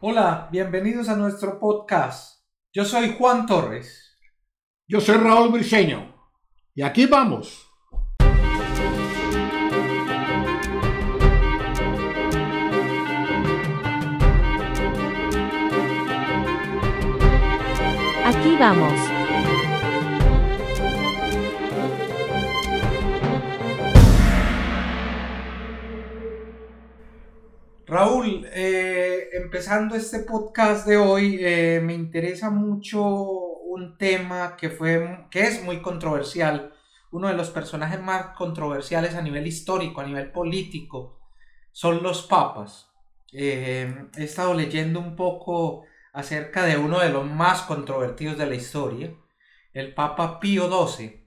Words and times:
Hola, 0.00 0.48
bienvenidos 0.52 1.08
a 1.08 1.16
nuestro 1.16 1.58
podcast. 1.58 2.44
Yo 2.72 2.84
soy 2.84 3.16
Juan 3.18 3.46
Torres. 3.46 4.16
Yo 4.86 5.00
soy 5.00 5.16
Raúl 5.16 5.50
Briceño. 5.50 6.14
Y 6.72 6.82
aquí 6.82 7.06
vamos. 7.06 7.68
Aquí 18.24 18.56
vamos. 18.56 19.07
Raúl, 27.88 28.46
eh, 28.52 29.30
empezando 29.32 29.94
este 29.94 30.18
podcast 30.18 30.86
de 30.86 30.98
hoy, 30.98 31.38
eh, 31.40 31.80
me 31.82 31.94
interesa 31.94 32.50
mucho 32.50 33.02
un 33.02 33.96
tema 33.96 34.56
que, 34.58 34.68
fue, 34.68 35.26
que 35.30 35.44
es 35.44 35.64
muy 35.64 35.80
controversial, 35.80 36.74
uno 37.10 37.28
de 37.28 37.34
los 37.34 37.48
personajes 37.48 37.98
más 37.98 38.36
controversiales 38.36 39.14
a 39.14 39.22
nivel 39.22 39.46
histórico, 39.46 40.02
a 40.02 40.06
nivel 40.06 40.30
político, 40.32 41.18
son 41.72 42.02
los 42.02 42.26
papas. 42.26 42.92
Eh, 43.32 43.90
he 44.18 44.24
estado 44.24 44.52
leyendo 44.52 45.00
un 45.00 45.16
poco 45.16 45.86
acerca 46.12 46.64
de 46.64 46.76
uno 46.76 47.00
de 47.00 47.08
los 47.08 47.24
más 47.24 47.62
controvertidos 47.62 48.36
de 48.36 48.46
la 48.48 48.54
historia, 48.54 49.14
el 49.72 49.94
Papa 49.94 50.40
Pío 50.40 50.68
XII. 50.68 51.26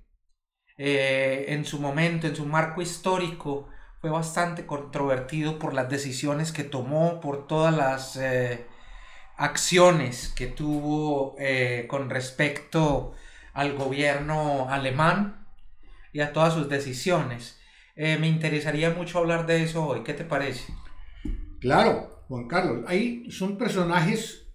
en 0.77 1.66
su 1.66 1.80
momento, 1.80 2.27
en 2.27 2.35
su 2.35 2.45
marco 2.45 2.83
histórico, 2.83 3.67
fue 4.01 4.09
bastante 4.09 4.65
controvertido 4.65 5.59
por 5.59 5.75
las 5.75 5.87
decisiones 5.87 6.51
que 6.51 6.63
tomó, 6.63 7.21
por 7.21 7.45
todas 7.45 7.75
las 7.75 8.17
eh, 8.17 8.65
acciones 9.37 10.33
que 10.35 10.47
tuvo 10.47 11.35
eh, 11.37 11.85
con 11.87 12.09
respecto 12.09 13.13
al 13.53 13.73
gobierno 13.73 14.67
alemán 14.69 15.45
y 16.13 16.21
a 16.21 16.33
todas 16.33 16.55
sus 16.55 16.67
decisiones. 16.67 17.59
Eh, 17.95 18.17
me 18.19 18.27
interesaría 18.27 18.89
mucho 18.89 19.19
hablar 19.19 19.45
de 19.45 19.63
eso 19.63 19.85
hoy. 19.85 20.02
¿Qué 20.02 20.15
te 20.15 20.23
parece? 20.23 20.73
Claro, 21.59 22.23
Juan 22.27 22.47
Carlos. 22.47 22.83
Ahí 22.88 23.30
son 23.30 23.55
personajes 23.59 24.47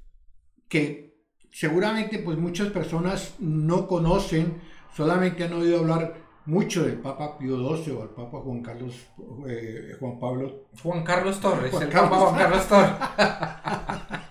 que 0.68 1.14
seguramente 1.52 2.18
pues 2.18 2.36
muchas 2.36 2.70
personas 2.70 3.36
no 3.38 3.86
conocen, 3.86 4.60
solamente 4.92 5.44
han 5.44 5.52
oído 5.52 5.78
hablar 5.78 6.25
mucho 6.46 6.84
del 6.84 6.98
Papa 7.00 7.36
Pío 7.38 7.56
XII 7.76 7.92
o 7.92 8.02
el 8.04 8.10
Papa 8.10 8.38
Juan 8.40 8.62
Carlos 8.62 8.94
eh, 9.48 9.96
Juan 9.98 10.18
Pablo 10.18 10.68
Juan 10.82 11.02
Carlos 11.04 11.40
Torres, 11.40 11.74
el 11.74 11.88
Papa 11.88 12.16
Juan 12.16 12.36
Carlos 12.36 12.68
Torres. 12.68 12.92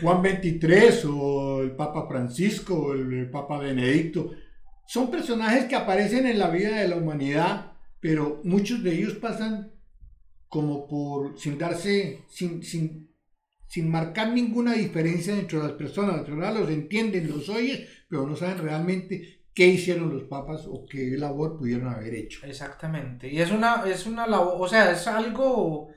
Juan 0.00 0.22
XXIII 0.22 1.10
o 1.10 1.62
el 1.62 1.72
Papa 1.72 2.06
Francisco 2.08 2.74
o 2.74 2.92
el 2.92 3.30
Papa 3.30 3.58
Benedicto. 3.58 4.30
Son 4.86 5.10
personajes 5.10 5.64
que 5.66 5.76
aparecen 5.76 6.26
en 6.26 6.38
la 6.38 6.50
vida 6.50 6.76
de 6.76 6.88
la 6.88 6.96
humanidad, 6.96 7.72
pero 8.00 8.40
muchos 8.44 8.82
de 8.82 8.94
ellos 8.94 9.14
pasan 9.14 9.72
como 10.48 10.86
por 10.86 11.38
sin 11.38 11.58
darse, 11.58 12.22
sin, 12.28 12.62
sin, 12.62 13.12
sin 13.66 13.90
marcar 13.90 14.32
ninguna 14.32 14.74
diferencia 14.74 15.36
entre 15.36 15.58
las 15.58 15.72
personas. 15.72 16.16
Las 16.16 16.24
personas 16.24 16.54
los 16.54 16.70
entienden, 16.70 17.28
los 17.28 17.48
oyen, 17.48 17.86
pero 18.08 18.26
no 18.26 18.34
saben 18.34 18.58
realmente 18.58 19.37
qué 19.54 19.66
hicieron 19.66 20.12
los 20.12 20.24
papas 20.24 20.66
o 20.66 20.86
qué 20.88 21.16
labor 21.16 21.58
pudieron 21.58 21.88
haber 21.88 22.14
hecho. 22.14 22.46
Exactamente. 22.46 23.28
Y 23.28 23.40
es 23.40 23.50
una, 23.50 23.84
es 23.86 24.06
una 24.06 24.26
labor, 24.26 24.54
o 24.58 24.68
sea, 24.68 24.90
es 24.92 25.06
algo 25.06 25.90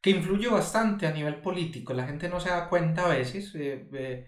que 0.00 0.10
influye 0.10 0.48
bastante 0.48 1.06
a 1.06 1.12
nivel 1.12 1.36
político. 1.36 1.92
La 1.92 2.06
gente 2.06 2.28
no 2.28 2.40
se 2.40 2.50
da 2.50 2.68
cuenta 2.68 3.06
a 3.06 3.16
veces, 3.16 3.52
eh, 3.54 3.88
eh, 3.92 4.26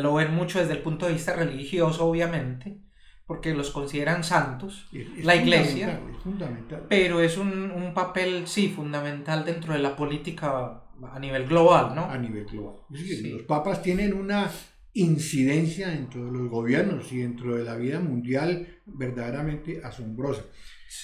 lo 0.00 0.14
ven 0.14 0.34
mucho 0.34 0.60
desde 0.60 0.74
el 0.74 0.82
punto 0.82 1.06
de 1.06 1.14
vista 1.14 1.34
religioso, 1.34 2.06
obviamente, 2.06 2.78
porque 3.26 3.54
los 3.54 3.70
consideran 3.70 4.24
santos, 4.24 4.88
la 5.22 5.36
iglesia. 5.36 6.00
Es 6.10 6.22
fundamental. 6.22 6.86
Pero 6.88 7.20
es 7.20 7.36
un, 7.36 7.70
un, 7.70 7.94
papel, 7.94 8.46
sí, 8.46 8.68
fundamental 8.68 9.44
dentro 9.44 9.72
de 9.72 9.80
la 9.80 9.96
política 9.96 10.84
a 11.02 11.18
nivel 11.18 11.46
global, 11.46 11.94
¿no? 11.94 12.04
A 12.04 12.18
nivel 12.18 12.44
global. 12.44 12.76
Los 12.88 13.42
papas 13.42 13.82
tienen 13.82 14.14
una 14.14 14.50
incidencia 14.94 15.88
dentro 15.88 16.24
de 16.26 16.32
los 16.32 16.48
gobiernos 16.48 17.12
y 17.12 17.18
dentro 17.18 17.56
de 17.56 17.64
la 17.64 17.76
vida 17.76 18.00
mundial 18.00 18.66
verdaderamente 18.86 19.80
asombrosa. 19.84 20.44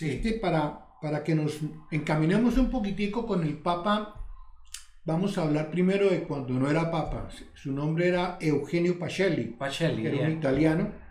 Este, 0.01 0.33
para, 0.35 0.87
para 1.01 1.23
que 1.23 1.35
nos 1.35 1.61
encaminemos 1.91 2.59
un 2.59 2.71
poquitico 2.71 3.27
con 3.27 3.45
el 3.45 3.59
Papa, 3.59 4.27
vamos 5.05 5.39
a 5.39 5.43
hablar 5.43 5.71
primero 5.71 6.11
de 6.11 6.25
cuando 6.25 6.55
no 6.55 6.71
era 6.71 6.91
Papa. 6.91 7.29
Su 7.55 7.73
nombre 7.73 8.09
era 8.09 8.39
Eugenio 8.41 8.99
Pacelli, 8.99 9.45
Pacelli 9.45 10.07
era 10.07 10.27
un 10.27 10.33
italiano 10.33 11.06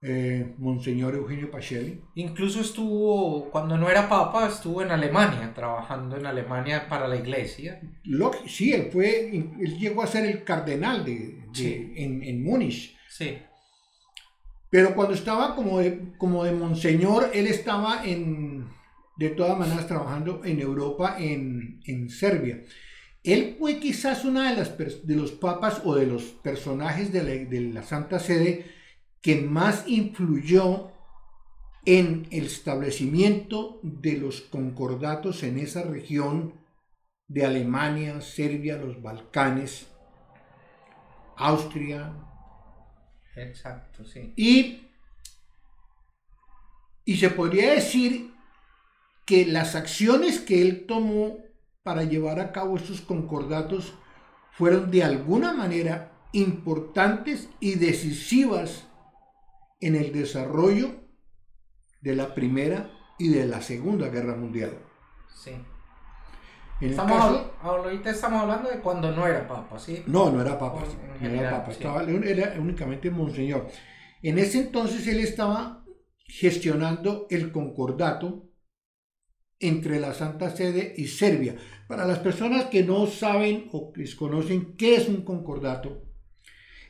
eh, 0.00 0.54
Monseñor 0.58 1.14
Eugenio 1.14 1.50
Pacelli. 1.50 2.00
Incluso 2.14 2.60
estuvo, 2.60 3.50
cuando 3.50 3.76
no 3.76 3.90
era 3.90 4.08
papa, 4.08 4.48
estuvo 4.48 4.82
en 4.82 4.90
Alemania, 4.90 5.52
trabajando 5.54 6.16
en 6.16 6.26
Alemania 6.26 6.88
para 6.88 7.08
la 7.08 7.16
iglesia. 7.16 7.80
Lo, 8.04 8.30
sí, 8.46 8.72
él 8.72 8.90
fue, 8.92 9.28
él 9.28 9.78
llegó 9.78 10.02
a 10.02 10.06
ser 10.06 10.24
el 10.24 10.44
cardenal 10.44 11.04
de, 11.04 11.44
en, 11.96 12.22
en 12.22 12.44
Múnich. 12.44 12.96
Sí. 13.08 13.38
Pero 14.70 14.94
cuando 14.94 15.14
estaba 15.14 15.56
como 15.56 15.80
de, 15.80 16.12
como 16.18 16.44
de 16.44 16.52
monseñor, 16.52 17.30
él 17.32 17.46
estaba 17.46 18.04
en, 18.04 18.68
de 19.16 19.30
todas 19.30 19.58
maneras 19.58 19.86
trabajando 19.86 20.42
en 20.44 20.60
Europa, 20.60 21.16
en, 21.18 21.80
en 21.86 22.10
Serbia. 22.10 22.62
Él 23.24 23.56
fue 23.58 23.80
quizás 23.80 24.24
una 24.24 24.50
de, 24.50 24.56
las, 24.56 24.76
de 24.78 25.16
los 25.16 25.32
papas 25.32 25.82
o 25.84 25.94
de 25.94 26.06
los 26.06 26.22
personajes 26.22 27.12
de 27.12 27.22
la, 27.22 27.50
de 27.50 27.60
la 27.72 27.82
Santa 27.82 28.18
Sede 28.18 28.77
que 29.22 29.40
más 29.40 29.84
influyó 29.86 30.92
en 31.84 32.26
el 32.30 32.46
establecimiento 32.46 33.80
de 33.82 34.18
los 34.18 34.42
concordatos 34.42 35.42
en 35.42 35.58
esa 35.58 35.82
región 35.82 36.54
de 37.28 37.44
Alemania, 37.44 38.20
Serbia, 38.20 38.76
los 38.76 39.00
Balcanes, 39.00 39.88
Austria. 41.36 42.12
Exacto, 43.36 44.04
sí. 44.04 44.32
Y, 44.36 44.88
y 47.04 47.16
se 47.16 47.30
podría 47.30 47.72
decir 47.72 48.34
que 49.24 49.46
las 49.46 49.74
acciones 49.74 50.40
que 50.40 50.62
él 50.62 50.86
tomó 50.86 51.38
para 51.82 52.04
llevar 52.04 52.40
a 52.40 52.52
cabo 52.52 52.76
estos 52.76 53.00
concordatos 53.00 53.94
fueron 54.52 54.90
de 54.90 55.04
alguna 55.04 55.52
manera 55.52 56.12
importantes 56.32 57.48
y 57.60 57.76
decisivas 57.76 58.87
en 59.80 59.94
el 59.94 60.12
desarrollo 60.12 60.90
de 62.00 62.14
la 62.14 62.34
Primera 62.34 62.90
y 63.18 63.28
de 63.28 63.46
la 63.46 63.60
Segunda 63.60 64.08
Guerra 64.08 64.36
Mundial. 64.36 64.78
Sí. 65.34 65.52
estamos, 66.80 67.46
ahorita 67.62 68.10
estamos 68.10 68.42
hablando 68.42 68.70
de 68.70 68.80
cuando 68.80 69.10
no 69.12 69.26
era 69.26 69.46
papa, 69.46 69.78
¿sí? 69.78 70.02
No, 70.06 70.30
no 70.30 70.40
era 70.40 70.58
papa. 70.58 70.84
no 71.20 71.28
era 71.28 71.50
papa, 71.50 71.72
estaba, 71.72 72.02
era 72.02 72.54
únicamente 72.58 73.10
monseñor. 73.10 73.68
En 74.22 74.38
ese 74.38 74.60
entonces 74.60 75.06
él 75.06 75.20
estaba 75.20 75.84
gestionando 76.24 77.26
el 77.30 77.52
concordato 77.52 78.48
entre 79.60 79.98
la 79.98 80.14
Santa 80.14 80.54
Sede 80.54 80.94
y 80.96 81.06
Serbia. 81.06 81.56
Para 81.88 82.06
las 82.06 82.18
personas 82.18 82.66
que 82.66 82.84
no 82.84 83.06
saben 83.06 83.68
o 83.72 83.92
desconocen 83.96 84.76
qué 84.76 84.96
es 84.96 85.08
un 85.08 85.22
concordato, 85.22 86.04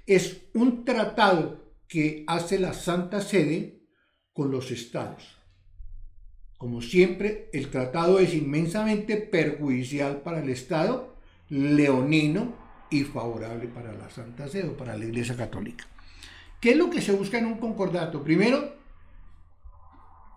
es 0.07 0.49
un 0.55 0.85
tratado 0.85 1.68
que 1.89 2.25
hace 2.27 2.59
la 2.59 2.75
Santa 2.75 3.21
Sede 3.21 3.81
con 4.33 4.51
los 4.51 4.71
estados. 4.71 5.39
Como 6.59 6.83
siempre, 6.83 7.49
el 7.53 7.71
tratado 7.71 8.19
es 8.19 8.35
inmensamente 8.35 9.17
perjudicial 9.17 10.21
para 10.21 10.41
el 10.41 10.51
Estado 10.51 11.17
leonino 11.49 12.55
y 12.91 13.05
favorable 13.05 13.69
para 13.69 13.93
la 13.93 14.11
Santa 14.11 14.49
Sede 14.49 14.69
o 14.69 14.77
para 14.77 14.97
la 14.97 15.05
Iglesia 15.05 15.37
Católica. 15.37 15.87
¿Qué 16.61 16.73
es 16.73 16.77
lo 16.77 16.91
que 16.91 17.01
se 17.01 17.13
busca 17.13 17.39
en 17.39 17.47
un 17.47 17.59
concordato? 17.59 18.23
Primero, 18.23 18.77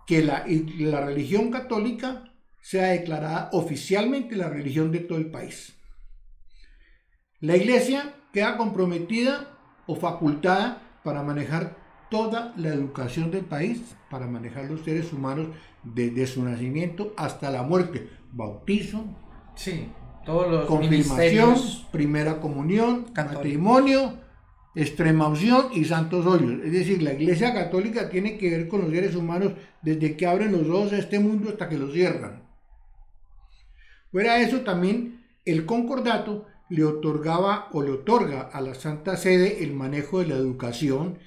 que 0.06 0.22
la, 0.22 0.44
la 0.78 1.04
religión 1.04 1.50
católica 1.50 2.32
sea 2.60 2.88
declarada 2.88 3.50
oficialmente 3.52 4.36
la 4.36 4.48
religión 4.48 4.92
de 4.92 5.00
todo 5.00 5.18
el 5.18 5.30
país. 5.30 5.74
La 7.40 7.56
Iglesia 7.56 8.14
queda 8.32 8.56
comprometida 8.56 9.58
o 9.86 9.96
facultada 9.96 10.91
para 11.02 11.22
manejar 11.22 11.76
toda 12.10 12.52
la 12.56 12.68
educación 12.68 13.30
del 13.30 13.44
país, 13.44 13.96
para 14.10 14.26
manejar 14.26 14.66
los 14.66 14.82
seres 14.82 15.12
humanos 15.12 15.48
desde 15.82 16.26
su 16.26 16.44
nacimiento 16.44 17.14
hasta 17.16 17.50
la 17.50 17.62
muerte. 17.62 18.08
Bautizo, 18.32 19.04
sí, 19.54 19.88
todos 20.24 20.50
los 20.50 20.66
confirmación, 20.66 21.56
primera 21.90 22.40
comunión, 22.40 23.06
matrimonio, 23.14 24.18
extrema 24.74 25.26
unción 25.26 25.68
y 25.72 25.84
santos 25.84 26.26
óleos. 26.26 26.64
Es 26.64 26.72
decir, 26.72 27.02
la 27.02 27.14
Iglesia 27.14 27.52
Católica 27.52 28.08
tiene 28.08 28.38
que 28.38 28.50
ver 28.50 28.68
con 28.68 28.82
los 28.82 28.90
seres 28.90 29.14
humanos 29.16 29.52
desde 29.82 30.16
que 30.16 30.26
abren 30.26 30.52
los 30.52 30.68
ojos 30.68 30.92
a 30.92 30.98
este 30.98 31.18
mundo 31.18 31.50
hasta 31.50 31.68
que 31.68 31.78
los 31.78 31.92
cierran. 31.92 32.42
Fuera 34.10 34.38
eso, 34.38 34.60
también 34.60 35.20
El 35.44 35.66
concordato 35.66 36.46
le 36.72 36.84
otorgaba 36.84 37.68
o 37.72 37.82
le 37.82 37.90
otorga 37.90 38.40
a 38.40 38.62
la 38.62 38.74
Santa 38.74 39.18
Sede 39.18 39.62
el 39.62 39.74
manejo 39.74 40.20
de 40.20 40.28
la 40.28 40.36
educación 40.36 41.18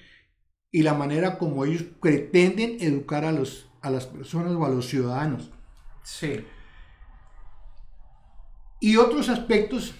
y 0.72 0.82
la 0.82 0.96
manera 0.96 1.38
como 1.38 1.66
ellos 1.66 1.84
pretenden 2.02 2.78
educar 2.80 3.26
a, 3.26 3.32
los, 3.32 3.70
a 3.82 3.92
las 3.92 4.08
personas 4.08 4.54
o 4.54 4.66
a 4.66 4.70
los 4.70 4.88
ciudadanos. 4.88 5.52
Sí. 6.02 6.44
Y 8.80 8.98
otros 8.98 9.30
aspectos 9.30 9.94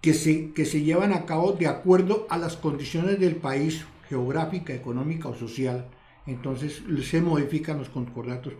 que 0.00 0.14
se, 0.14 0.52
que 0.52 0.64
se 0.64 0.82
llevan 0.82 1.12
a 1.12 1.26
cabo 1.26 1.50
de 1.50 1.66
acuerdo 1.66 2.28
a 2.30 2.38
las 2.38 2.56
condiciones 2.56 3.18
del 3.18 3.34
país, 3.34 3.84
geográfica, 4.08 4.72
económica 4.72 5.28
o 5.28 5.34
social. 5.34 5.88
Entonces 6.24 6.84
se 7.02 7.20
modifican 7.20 7.78
los 7.78 7.88
concordatos 7.88 8.52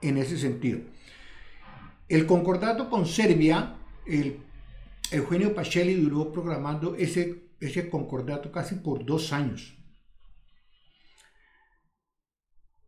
en 0.00 0.16
ese 0.16 0.38
sentido. 0.38 0.80
El 2.08 2.24
concordato 2.24 2.88
con 2.88 3.04
Serbia, 3.04 3.76
el 4.06 4.48
Eugenio 5.12 5.54
Pacelli 5.54 5.94
duró 5.94 6.30
programando 6.30 6.94
ese, 6.94 7.50
ese 7.60 7.90
concordato 7.90 8.52
casi 8.52 8.76
por 8.76 9.04
dos 9.04 9.32
años. 9.32 9.76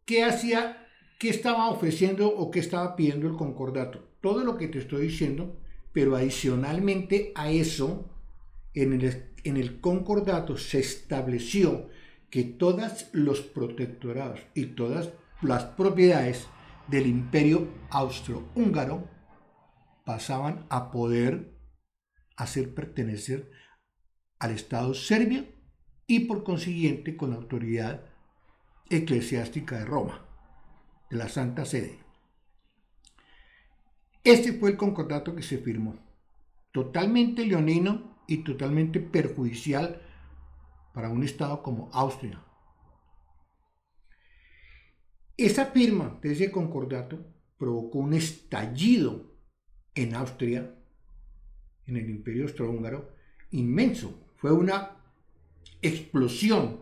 ¿Qué 0.04 0.24
hacía, 0.24 0.86
qué 1.18 1.30
estaba 1.30 1.68
ofreciendo 1.68 2.28
o 2.28 2.50
qué 2.50 2.60
estaba 2.60 2.94
pidiendo 2.94 3.26
el 3.26 3.36
concordato? 3.36 4.16
Todo 4.20 4.44
lo 4.44 4.56
que 4.56 4.68
te 4.68 4.78
estoy 4.78 5.08
diciendo, 5.08 5.60
pero 5.92 6.16
adicionalmente 6.16 7.32
a 7.34 7.50
eso, 7.50 8.08
en 8.74 8.92
el, 8.92 9.32
en 9.42 9.56
el 9.56 9.80
concordato 9.80 10.56
se 10.56 10.78
estableció 10.78 11.88
que 12.30 12.44
todos 12.44 13.06
los 13.12 13.40
protectorados 13.40 14.40
y 14.54 14.66
todas 14.66 15.10
las 15.42 15.64
propiedades 15.64 16.46
del 16.88 17.06
imperio 17.06 17.68
austrohúngaro 17.90 19.08
pasaban 20.04 20.66
a 20.68 20.90
poder 20.90 21.51
hacer 22.36 22.74
pertenecer 22.74 23.50
al 24.38 24.52
Estado 24.52 24.94
serbio 24.94 25.46
y 26.06 26.20
por 26.20 26.44
consiguiente 26.44 27.16
con 27.16 27.30
la 27.30 27.36
autoridad 27.36 28.04
eclesiástica 28.90 29.78
de 29.78 29.84
Roma, 29.84 30.26
de 31.10 31.16
la 31.16 31.28
Santa 31.28 31.64
Sede. 31.64 31.98
Este 34.24 34.52
fue 34.52 34.70
el 34.70 34.76
concordato 34.76 35.34
que 35.34 35.42
se 35.42 35.58
firmó, 35.58 35.98
totalmente 36.72 37.44
leonino 37.44 38.18
y 38.26 38.38
totalmente 38.38 39.00
perjudicial 39.00 40.00
para 40.94 41.08
un 41.08 41.22
Estado 41.22 41.62
como 41.62 41.90
Austria. 41.92 42.42
Esa 45.36 45.66
firma 45.66 46.18
de 46.22 46.32
ese 46.32 46.52
concordato 46.52 47.26
provocó 47.56 47.98
un 47.98 48.14
estallido 48.14 49.34
en 49.94 50.14
Austria, 50.14 50.74
en 51.86 51.96
el 51.96 52.08
Imperio 52.10 52.44
Austrohúngaro, 52.44 53.10
inmenso. 53.50 54.18
Fue 54.36 54.52
una 54.52 54.96
explosión 55.80 56.80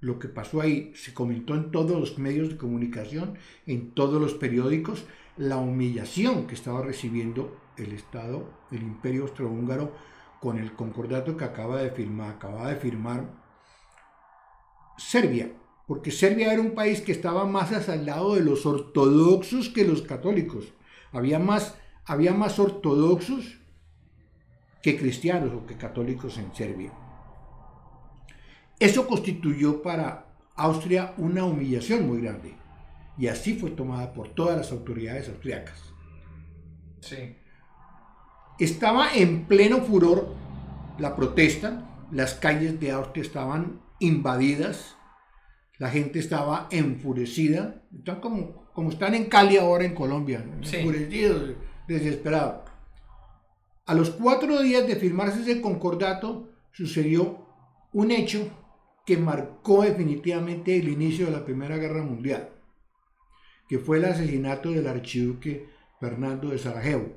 lo 0.00 0.18
que 0.18 0.28
pasó 0.28 0.60
ahí. 0.60 0.92
Se 0.94 1.14
comentó 1.14 1.54
en 1.54 1.70
todos 1.70 1.98
los 1.98 2.18
medios 2.18 2.50
de 2.50 2.56
comunicación, 2.56 3.38
en 3.66 3.92
todos 3.92 4.20
los 4.20 4.34
periódicos, 4.34 5.04
la 5.36 5.56
humillación 5.56 6.46
que 6.46 6.54
estaba 6.54 6.82
recibiendo 6.82 7.56
el 7.76 7.92
Estado, 7.92 8.50
el 8.70 8.82
Imperio 8.82 9.22
Austrohúngaro, 9.22 9.92
con 10.40 10.58
el 10.58 10.72
concordato 10.72 11.36
que 11.36 11.44
acaba 11.44 11.82
de 11.82 11.90
firmar, 11.90 12.34
acaba 12.34 12.68
de 12.68 12.76
firmar 12.76 13.30
Serbia, 14.98 15.52
porque 15.86 16.10
Serbia 16.10 16.52
era 16.52 16.60
un 16.60 16.74
país 16.74 17.00
que 17.00 17.12
estaba 17.12 17.46
más 17.46 17.88
al 17.88 18.06
lado 18.06 18.34
de 18.34 18.42
los 18.42 18.66
ortodoxos 18.66 19.68
que 19.68 19.84
los 19.84 20.02
católicos. 20.02 20.72
Había 21.12 21.38
más, 21.38 21.78
había 22.04 22.34
más 22.34 22.58
ortodoxos 22.58 23.61
que 24.82 24.98
cristianos 24.98 25.52
o 25.54 25.64
que 25.66 25.76
católicos 25.76 26.38
en 26.38 26.54
Serbia. 26.54 26.92
Eso 28.78 29.06
constituyó 29.06 29.80
para 29.80 30.26
Austria 30.56 31.14
una 31.16 31.44
humillación 31.44 32.06
muy 32.06 32.20
grande 32.20 32.54
y 33.16 33.28
así 33.28 33.54
fue 33.54 33.70
tomada 33.70 34.12
por 34.12 34.30
todas 34.30 34.56
las 34.56 34.72
autoridades 34.72 35.28
austriacas. 35.28 35.78
Sí. 37.00 37.36
Estaba 38.58 39.14
en 39.14 39.44
pleno 39.46 39.82
furor 39.82 40.34
la 40.98 41.16
protesta, 41.16 42.06
las 42.10 42.34
calles 42.34 42.80
de 42.80 42.90
Austria 42.92 43.22
estaban 43.22 43.80
invadidas, 43.98 44.96
la 45.78 45.88
gente 45.88 46.18
estaba 46.18 46.68
enfurecida, 46.70 47.82
están 47.96 48.20
como, 48.20 48.70
como 48.72 48.90
están 48.90 49.14
en 49.14 49.26
Cali 49.26 49.56
ahora 49.56 49.84
en 49.84 49.94
Colombia, 49.94 50.44
enfurecidos, 50.60 51.54
desesperados. 51.88 52.71
A 53.84 53.94
los 53.94 54.10
cuatro 54.10 54.62
días 54.62 54.86
de 54.86 54.94
firmarse 54.94 55.40
ese 55.42 55.60
concordato 55.60 56.50
sucedió 56.70 57.46
un 57.92 58.12
hecho 58.12 58.48
que 59.04 59.16
marcó 59.16 59.82
definitivamente 59.82 60.76
el 60.76 60.88
inicio 60.88 61.26
de 61.26 61.32
la 61.32 61.44
Primera 61.44 61.76
Guerra 61.78 62.02
Mundial, 62.04 62.50
que 63.68 63.80
fue 63.80 63.98
el 63.98 64.04
asesinato 64.04 64.70
del 64.70 64.86
archiduque 64.86 65.68
Fernando 65.98 66.50
de 66.50 66.58
Sarajevo. 66.58 67.12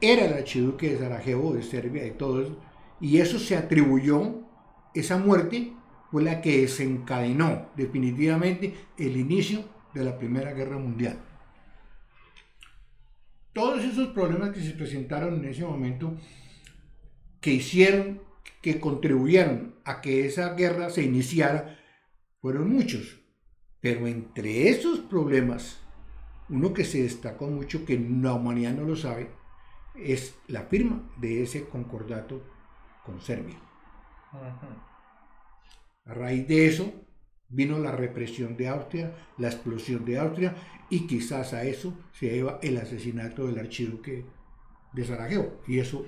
Era 0.00 0.24
el 0.24 0.32
archiduque 0.32 0.92
de 0.92 0.98
Sarajevo, 0.98 1.52
de 1.52 1.62
Serbia 1.62 2.06
y 2.06 2.12
todo 2.12 2.40
eso, 2.40 2.56
y 3.00 3.18
eso 3.18 3.38
se 3.38 3.54
atribuyó, 3.54 4.48
esa 4.94 5.18
muerte 5.18 5.74
fue 6.10 6.22
la 6.22 6.40
que 6.40 6.62
desencadenó 6.62 7.68
definitivamente 7.76 8.74
el 8.96 9.18
inicio 9.18 9.62
de 9.92 10.04
la 10.04 10.16
Primera 10.16 10.54
Guerra 10.54 10.78
Mundial. 10.78 11.18
Todos 13.70 13.84
esos 13.84 14.08
problemas 14.08 14.50
que 14.50 14.62
se 14.62 14.72
presentaron 14.72 15.36
en 15.36 15.44
ese 15.44 15.64
momento, 15.64 16.16
que 17.40 17.52
hicieron 17.52 18.20
que 18.60 18.80
contribuyeron 18.80 19.76
a 19.84 20.00
que 20.00 20.26
esa 20.26 20.54
guerra 20.54 20.90
se 20.90 21.04
iniciara 21.04 21.78
fueron 22.40 22.68
muchos. 22.68 23.20
Pero 23.80 24.08
entre 24.08 24.70
esos 24.70 24.98
problemas, 24.98 25.78
uno 26.48 26.74
que 26.74 26.84
se 26.84 27.04
destacó 27.04 27.46
mucho, 27.46 27.84
que 27.84 27.96
la 27.96 28.34
humanidad 28.34 28.74
no 28.74 28.82
lo 28.82 28.96
sabe, 28.96 29.30
es 29.94 30.34
la 30.48 30.62
firma 30.62 31.08
de 31.18 31.44
ese 31.44 31.68
concordato 31.68 32.42
con 33.04 33.20
Serbia. 33.20 33.60
A 36.06 36.12
raíz 36.12 36.48
de 36.48 36.66
eso 36.66 36.92
vino 37.50 37.78
la 37.78 37.92
represión 37.92 38.56
de 38.56 38.68
Austria, 38.68 39.12
la 39.38 39.48
explosión 39.48 40.04
de 40.04 40.18
Austria 40.18 40.54
y 40.88 41.06
quizás 41.06 41.52
a 41.52 41.64
eso 41.64 41.94
se 42.12 42.30
lleva 42.30 42.58
el 42.62 42.76
asesinato 42.78 43.46
del 43.46 43.58
archiduque 43.58 44.24
de 44.92 45.04
Sarajevo. 45.04 45.60
Y 45.66 45.78
eso 45.78 46.06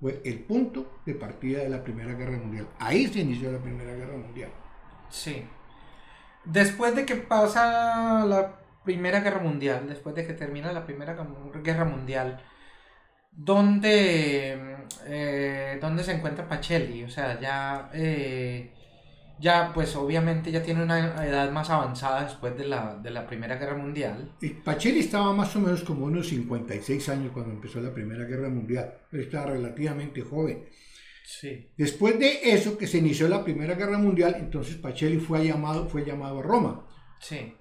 fue 0.00 0.20
el 0.24 0.40
punto 0.40 1.00
de 1.06 1.14
partida 1.14 1.60
de 1.60 1.70
la 1.70 1.84
Primera 1.84 2.14
Guerra 2.14 2.38
Mundial. 2.38 2.68
Ahí 2.78 3.06
se 3.06 3.20
inició 3.20 3.52
la 3.52 3.58
Primera 3.58 3.94
Guerra 3.94 4.16
Mundial. 4.16 4.50
Sí. 5.08 5.44
Después 6.44 6.96
de 6.96 7.06
que 7.06 7.16
pasa 7.16 8.24
la 8.26 8.58
Primera 8.84 9.20
Guerra 9.20 9.40
Mundial, 9.40 9.88
después 9.88 10.14
de 10.14 10.26
que 10.26 10.32
termina 10.32 10.72
la 10.72 10.84
Primera 10.84 11.16
Guerra 11.62 11.84
Mundial, 11.84 12.42
¿dónde, 13.30 14.76
eh, 15.06 15.78
¿dónde 15.80 16.02
se 16.02 16.12
encuentra 16.12 16.48
Pacelli? 16.48 17.04
O 17.04 17.10
sea, 17.10 17.40
ya 17.40 17.90
eh, 17.94 18.72
ya 19.42 19.72
pues 19.74 19.96
obviamente 19.96 20.52
ya 20.52 20.62
tiene 20.62 20.84
una 20.84 21.26
edad 21.26 21.50
más 21.50 21.68
avanzada 21.68 22.22
después 22.22 22.56
de 22.56 22.64
la, 22.64 22.94
de 22.94 23.10
la 23.10 23.26
Primera 23.26 23.56
Guerra 23.56 23.76
Mundial. 23.76 24.36
Y 24.40 24.50
Pacelli 24.50 25.00
estaba 25.00 25.32
más 25.32 25.56
o 25.56 25.60
menos 25.60 25.82
como 25.82 26.06
unos 26.06 26.28
56 26.28 27.08
años 27.08 27.32
cuando 27.32 27.52
empezó 27.52 27.80
la 27.80 27.92
Primera 27.92 28.24
Guerra 28.24 28.48
Mundial, 28.48 29.00
estaba 29.10 29.46
relativamente 29.46 30.22
joven. 30.22 30.68
Sí. 31.24 31.72
Después 31.76 32.20
de 32.20 32.52
eso 32.52 32.78
que 32.78 32.86
se 32.86 32.98
inició 32.98 33.28
la 33.28 33.42
Primera 33.42 33.74
Guerra 33.74 33.98
Mundial, 33.98 34.36
entonces 34.38 34.76
Pacelli 34.76 35.18
fue 35.18 35.44
llamado, 35.44 35.88
fue 35.88 36.04
llamado 36.04 36.38
a 36.38 36.42
Roma. 36.42 36.86
Sí. 37.18 37.56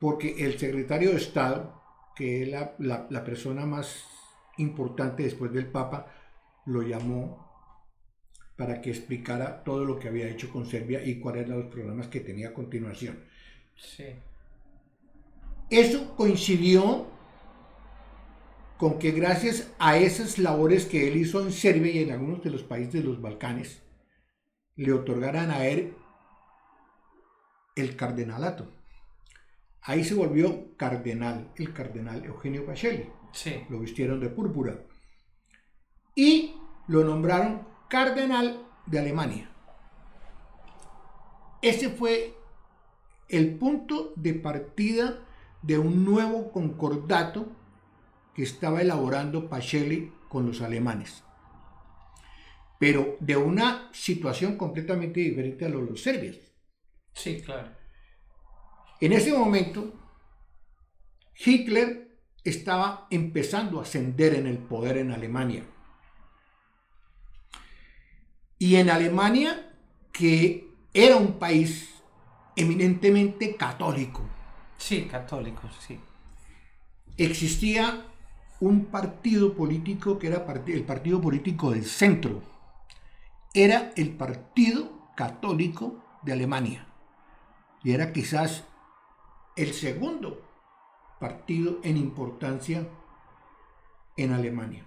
Porque 0.00 0.44
el 0.44 0.58
secretario 0.58 1.10
de 1.10 1.18
Estado, 1.18 1.82
que 2.16 2.42
es 2.42 2.48
la, 2.48 2.74
la, 2.80 3.06
la 3.10 3.22
persona 3.22 3.64
más 3.64 4.04
importante 4.56 5.22
después 5.22 5.52
del 5.52 5.70
Papa, 5.70 6.12
lo 6.64 6.82
llamó 6.82 7.45
para 8.56 8.80
que 8.80 8.90
explicara 8.90 9.62
todo 9.62 9.84
lo 9.84 9.98
que 9.98 10.08
había 10.08 10.28
hecho 10.28 10.50
con 10.50 10.66
Serbia 10.66 11.04
y 11.04 11.20
cuáles 11.20 11.46
eran 11.46 11.60
los 11.60 11.68
problemas 11.68 12.08
que 12.08 12.20
tenía 12.20 12.48
a 12.48 12.54
continuación. 12.54 13.18
Sí. 13.76 14.06
Eso 15.68 16.14
coincidió 16.16 17.06
con 18.78 18.98
que 18.98 19.10
gracias 19.10 19.72
a 19.78 19.98
esas 19.98 20.38
labores 20.38 20.86
que 20.86 21.08
él 21.08 21.16
hizo 21.16 21.40
en 21.42 21.52
Serbia 21.52 21.92
y 21.92 22.02
en 22.02 22.12
algunos 22.12 22.42
de 22.42 22.50
los 22.50 22.62
países 22.62 22.94
de 22.94 23.02
los 23.02 23.20
Balcanes, 23.20 23.82
le 24.76 24.92
otorgaran 24.92 25.50
a 25.50 25.66
él 25.66 25.94
el 27.74 27.96
cardenalato. 27.96 28.70
Ahí 29.82 30.04
se 30.04 30.14
volvió 30.14 30.76
cardenal, 30.76 31.52
el 31.56 31.72
cardenal 31.72 32.24
Eugenio 32.24 32.66
Pacelli. 32.66 33.08
Sí. 33.32 33.62
Lo 33.68 33.78
vistieron 33.78 34.20
de 34.20 34.28
púrpura. 34.28 34.78
Y 36.14 36.54
lo 36.88 37.04
nombraron 37.04 37.75
cardenal 37.88 38.66
de 38.86 38.98
Alemania. 38.98 39.50
Ese 41.62 41.90
fue 41.90 42.34
el 43.28 43.56
punto 43.56 44.12
de 44.16 44.34
partida 44.34 45.20
de 45.62 45.78
un 45.78 46.04
nuevo 46.04 46.52
concordato 46.52 47.48
que 48.34 48.42
estaba 48.42 48.82
elaborando 48.82 49.48
Pacelli 49.48 50.12
con 50.28 50.46
los 50.46 50.60
alemanes. 50.60 51.24
Pero 52.78 53.16
de 53.20 53.36
una 53.36 53.88
situación 53.92 54.56
completamente 54.56 55.20
diferente 55.20 55.64
a 55.64 55.68
los, 55.68 55.88
los 55.88 56.02
serbios. 56.02 56.38
Sí, 57.14 57.40
claro. 57.40 57.70
En 59.00 59.12
ese 59.12 59.32
momento, 59.32 59.94
Hitler 61.34 62.18
estaba 62.44 63.06
empezando 63.10 63.78
a 63.78 63.82
ascender 63.82 64.34
en 64.34 64.46
el 64.46 64.58
poder 64.58 64.98
en 64.98 65.10
Alemania. 65.10 65.64
Y 68.58 68.76
en 68.76 68.90
Alemania, 68.90 69.74
que 70.12 70.68
era 70.94 71.16
un 71.16 71.38
país 71.38 72.02
eminentemente 72.56 73.56
católico. 73.56 74.22
Sí, 74.78 75.04
católico, 75.04 75.68
sí. 75.86 76.00
Existía 77.18 78.04
un 78.60 78.86
partido 78.86 79.54
político 79.54 80.18
que 80.18 80.28
era 80.28 80.44
el 80.66 80.84
partido 80.84 81.20
político 81.20 81.70
del 81.70 81.84
centro. 81.84 82.42
Era 83.52 83.92
el 83.96 84.10
Partido 84.16 85.10
Católico 85.14 86.02
de 86.22 86.32
Alemania. 86.32 86.86
Y 87.82 87.92
era 87.92 88.12
quizás 88.12 88.64
el 89.56 89.72
segundo 89.72 90.42
partido 91.18 91.78
en 91.82 91.96
importancia 91.96 92.86
en 94.16 94.32
Alemania. 94.32 94.84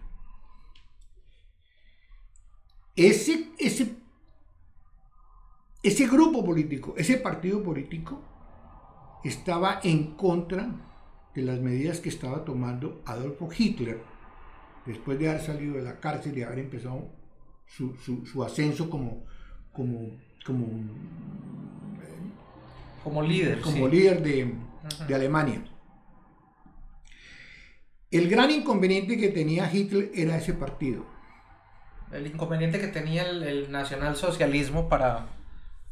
Ese, 3.00 3.48
ese, 3.58 3.96
ese 5.82 6.08
grupo 6.08 6.44
político, 6.44 6.96
ese 6.98 7.16
partido 7.16 7.64
político, 7.64 8.22
estaba 9.24 9.80
en 9.84 10.16
contra 10.16 10.70
de 11.34 11.42
las 11.42 11.62
medidas 11.62 12.02
que 12.02 12.10
estaba 12.10 12.44
tomando 12.44 13.02
Adolfo 13.06 13.48
Hitler 13.58 14.02
después 14.86 15.18
de 15.18 15.30
haber 15.30 15.42
salido 15.42 15.76
de 15.76 15.84
la 15.84 16.02
cárcel 16.02 16.38
y 16.38 16.44
haber 16.44 16.60
empezado 16.60 17.10
su, 17.68 18.44
ascenso 18.44 18.90
como, 18.90 19.26
como, 19.72 20.18
como, 20.46 20.68
como 23.02 23.22
líder, 23.22 23.62
como 23.62 23.88
líder 23.88 24.22
de, 24.22 24.56
de 25.08 25.16
Alemania. 25.16 25.64
El 28.12 28.28
gran 28.28 28.52
inconveniente 28.52 29.16
que 29.16 29.30
tenía 29.30 29.74
Hitler 29.74 30.12
era 30.14 30.36
ese 30.36 30.54
partido. 30.54 31.19
El 32.12 32.28
inconveniente 32.28 32.80
que 32.80 32.88
tenía 32.88 33.30
el, 33.30 33.72
nacionalsocialismo 33.72 34.90
para... 34.90 35.28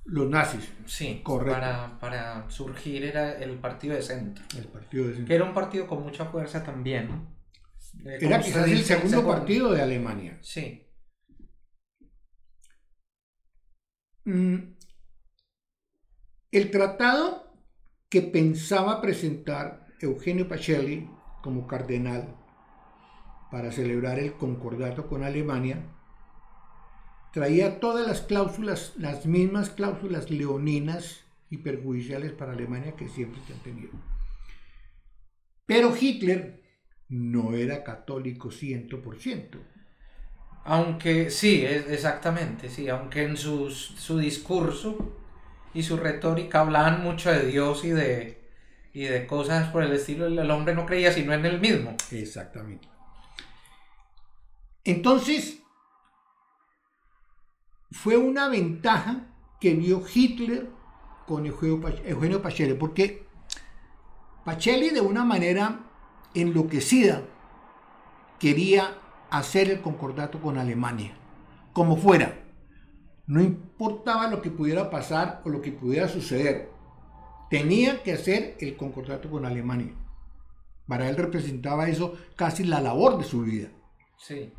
Los 0.05 0.29
nazis. 0.29 0.71
Sí, 0.86 1.19
correcto. 1.21 1.97
Para, 2.00 2.50
surgir 2.50 3.03
era 3.03 3.33
el 3.33 3.57
partido 3.59 3.93
de 3.93 4.01
centro. 4.01 4.43
El 4.57 4.67
partido 4.67 5.05
de 5.05 5.09
centro. 5.15 5.27
Que 5.27 5.36
era 5.36 5.43
un 5.43 5.53
partido 5.53 5.86
con 5.86 6.01
mucha 6.01 6.25
fuerza 6.25 6.63
también. 6.63 7.27
Eh, 8.05 8.17
era 8.21 8.39
quizás 8.39 8.69
el 8.69 8.83
segundo 8.83 9.27
partido 9.27 9.74
de 9.74 9.81
Alemania. 9.81 10.38
Sí. 10.41 10.88
Mm. 14.24 14.77
El 16.51 16.71
tratado 16.71 17.53
que 18.09 18.21
pensaba 18.21 19.01
presentar 19.01 19.88
Eugenio 20.00 20.47
Pacelli 20.47 21.09
como 21.41 21.67
cardenal 21.67 22.36
para 23.51 23.71
celebrar 23.71 24.19
el 24.19 24.33
concordato 24.33 25.07
con 25.07 25.24
Alemania, 25.24 25.97
traía 27.31 27.79
todas 27.79 28.07
las 28.07 28.22
cláusulas, 28.22 28.93
las 28.98 29.25
mismas 29.25 29.69
cláusulas 29.69 30.29
leoninas 30.29 31.24
y 31.50 31.57
perjudiciales 31.57 32.31
para 32.31 32.53
Alemania 32.53 32.96
que 32.96 33.07
siempre 33.07 33.41
se 33.46 33.53
han 33.53 33.60
tenido. 33.60 33.91
Pero 35.65 35.96
Hitler 35.96 36.62
no 37.10 37.53
era 37.53 37.84
católico 37.84 38.50
100%. 38.50 39.60
Aunque 40.65 41.29
sí, 41.29 41.63
exactamente, 41.65 42.69
sí, 42.69 42.89
aunque 42.89 43.24
en 43.24 43.38
su 43.38 44.19
discurso 44.19 45.15
y 45.74 45.84
su 45.84 45.96
retórica 45.96 46.62
hablaban 46.62 47.03
mucho 47.03 47.31
de 47.31 47.46
Dios 47.46 47.86
y 47.86 47.91
de, 47.91 48.50
y 48.93 49.03
de 49.03 49.27
cosas 49.27 49.69
por 49.69 49.84
el 49.84 49.93
estilo, 49.93 50.27
el 50.27 50.51
hombre 50.51 50.75
no 50.75 50.86
creía 50.86 51.13
sino 51.13 51.34
en 51.34 51.46
él 51.46 51.62
mismo. 51.62 51.96
Exactamente. 52.12 52.88
Entonces, 54.84 55.60
fue 57.91 58.17
una 58.17 58.50
ventaja 58.50 59.27
que 59.60 59.74
vio 59.74 60.03
Hitler 60.13 60.70
con 61.25 61.46
Eugenio 61.46 62.41
Pacelli, 62.41 62.74
porque 62.74 63.25
Pacelli 64.46 64.89
de 64.89 65.01
una 65.01 65.25
manera 65.25 65.89
enloquecida 66.34 67.24
quería 68.39 68.98
hacer 69.29 69.70
el 69.70 69.82
concordato 69.82 70.41
con 70.41 70.58
Alemania, 70.58 71.17
como 71.74 71.98
fuera. 71.98 72.44
No 73.25 73.41
importaba 73.41 74.27
lo 74.27 74.41
que 74.41 74.51
pudiera 74.51 74.89
pasar 74.89 75.41
o 75.44 75.50
lo 75.50 75.62
que 75.62 75.72
pudiera 75.72 76.08
suceder 76.08 76.77
tenía 77.50 78.03
que 78.03 78.13
hacer 78.13 78.58
el 78.60 78.75
concordato 78.77 79.29
con 79.29 79.46
Alemania. 79.46 79.94
Para 80.88 81.10
él 81.10 81.17
representaba 81.17 81.89
eso 81.89 82.17
casi 82.36 82.63
la 82.63 82.82
labor 82.82 83.17
de 83.17 83.24
su 83.24 83.41
vida. 83.41 83.70
Sí. 84.17 84.53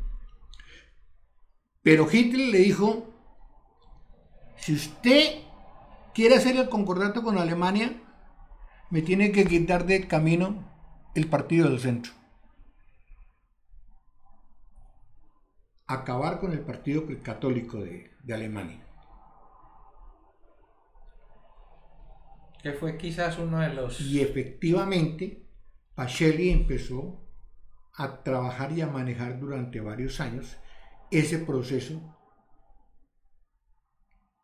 Pero 1.81 2.07
Hitler 2.11 2.49
le 2.49 2.59
dijo, 2.59 3.07
si 4.59 4.73
usted 4.73 5.43
quiere 6.13 6.35
hacer 6.35 6.55
el 6.57 6.69
concordato 6.69 7.23
con 7.23 7.37
Alemania, 7.37 8.01
me 8.89 9.01
tiene 9.01 9.31
que 9.31 9.45
quitar 9.45 9.85
del 9.85 10.07
camino 10.07 10.67
el 11.15 11.27
partido 11.27 11.69
del 11.69 11.79
centro. 11.79 12.13
Acabar 15.87 16.39
con 16.39 16.51
el 16.51 16.59
partido 16.61 17.03
católico 17.23 17.79
de, 17.79 18.11
de 18.23 18.33
Alemania. 18.33 18.85
Que 22.61 22.73
fue 22.73 22.97
quizás 22.97 23.39
uno 23.39 23.59
de 23.59 23.73
los... 23.73 24.01
Y 24.01 24.21
efectivamente, 24.21 25.47
Pacelli 25.95 26.49
empezó 26.49 27.25
a 27.93 28.21
trabajar 28.23 28.71
y 28.73 28.81
a 28.81 28.87
manejar 28.87 29.39
durante 29.39 29.79
varios 29.79 30.19
años 30.19 30.57
ese 31.11 31.39
proceso 31.39 32.18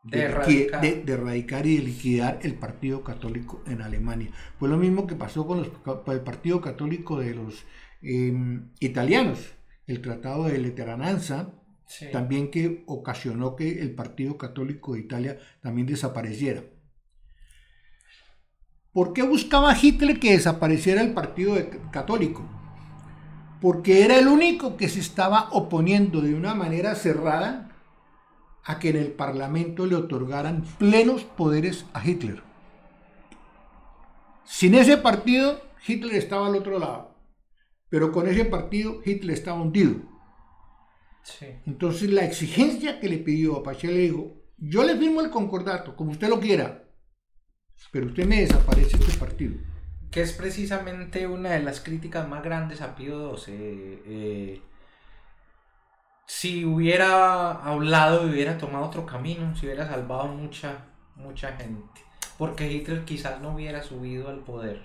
de, 0.05 0.21
erradicar. 0.21 1.65
y 1.65 1.77
de 1.77 1.83
liquidar 1.83 2.39
el 2.43 2.55
Partido 2.55 3.03
Católico 3.03 3.63
en 3.67 3.81
Alemania. 3.81 4.29
Fue 4.59 4.69
lo 4.69 4.77
mismo 4.77 5.07
que 5.07 5.15
pasó 5.15 5.47
con, 5.47 5.59
el 5.63 6.21
Partido 6.21 6.61
Católico 6.61 7.19
de 7.19 7.33
los 7.33 7.65
em, 8.01 8.69
italianos, 8.79 9.53
el 9.87 10.01
Tratado 10.01 10.45
de 10.45 10.59
Leterananza, 10.59 11.53
también 12.11 12.49
que 12.49 12.83
ocasionó 12.87 13.55
que 13.55 13.81
el 13.81 13.93
Partido 13.93 14.37
Católico 14.37 14.93
de 14.93 15.01
Italia 15.01 15.37
también 15.61 15.87
desapareciera. 15.87 16.63
¿Por 18.91 19.13
qué 19.13 19.23
buscaba 19.23 19.75
Hitler 19.79 20.19
que 20.19 20.31
desapareciera 20.31 21.01
el 21.01 21.13
partido 21.13 21.57
católico? 21.91 22.47
Porque 23.59 24.05
era 24.05 24.17
el 24.17 24.27
único 24.27 24.77
que 24.77 24.87
se 24.87 25.01
estaba 25.01 25.49
oponiendo 25.51 26.21
de 26.21 26.33
una 26.33 26.55
manera 26.55 26.95
cerrada 26.95 27.74
a 28.65 28.79
que 28.79 28.89
en 28.89 28.97
el 28.97 29.11
Parlamento 29.11 29.85
le 29.85 29.95
otorgaran 29.95 30.63
plenos 30.79 31.23
poderes 31.23 31.85
a 31.93 32.05
Hitler. 32.05 32.41
Sin 34.43 34.75
ese 34.75 34.97
partido, 34.97 35.61
Hitler 35.87 36.15
estaba 36.15 36.47
al 36.47 36.55
otro 36.55 36.79
lado. 36.79 37.15
Pero 37.89 38.11
con 38.11 38.27
ese 38.27 38.45
partido, 38.45 39.01
Hitler 39.05 39.35
estaba 39.35 39.61
hundido. 39.61 39.95
Entonces 41.65 42.11
la 42.11 42.25
exigencia 42.25 42.99
que 42.99 43.09
le 43.09 43.17
pidió 43.17 43.57
a 43.57 43.63
Pachel 43.63 43.93
le 43.93 44.01
dijo, 44.01 44.33
yo 44.57 44.83
le 44.83 44.95
firmo 44.95 45.21
el 45.21 45.29
concordato, 45.29 45.95
como 45.95 46.11
usted 46.11 46.29
lo 46.29 46.39
quiera, 46.39 46.83
pero 47.91 48.07
usted 48.07 48.25
me 48.25 48.41
desaparece 48.41 48.97
este 48.97 49.17
partido. 49.17 49.55
Que 50.11 50.21
es 50.21 50.33
precisamente 50.33 51.27
una 51.27 51.51
de 51.51 51.61
las 51.61 51.81
críticas 51.81 52.27
más 52.27 52.43
grandes 52.43 52.81
a 52.81 52.95
Pío 52.95 53.35
XII. 53.37 53.53
Eh, 53.55 54.61
si 56.25 56.65
hubiera 56.65 57.51
hablado 57.51 58.27
y 58.27 58.31
hubiera 58.31 58.57
tomado 58.57 58.85
otro 58.85 59.05
camino, 59.05 59.55
si 59.55 59.65
hubiera 59.65 59.87
salvado 59.87 60.27
mucha, 60.27 60.85
mucha 61.15 61.53
gente. 61.53 62.01
Porque 62.37 62.71
Hitler 62.71 63.05
quizás 63.05 63.41
no 63.41 63.53
hubiera 63.55 63.83
subido 63.83 64.29
al 64.29 64.39
poder. 64.39 64.81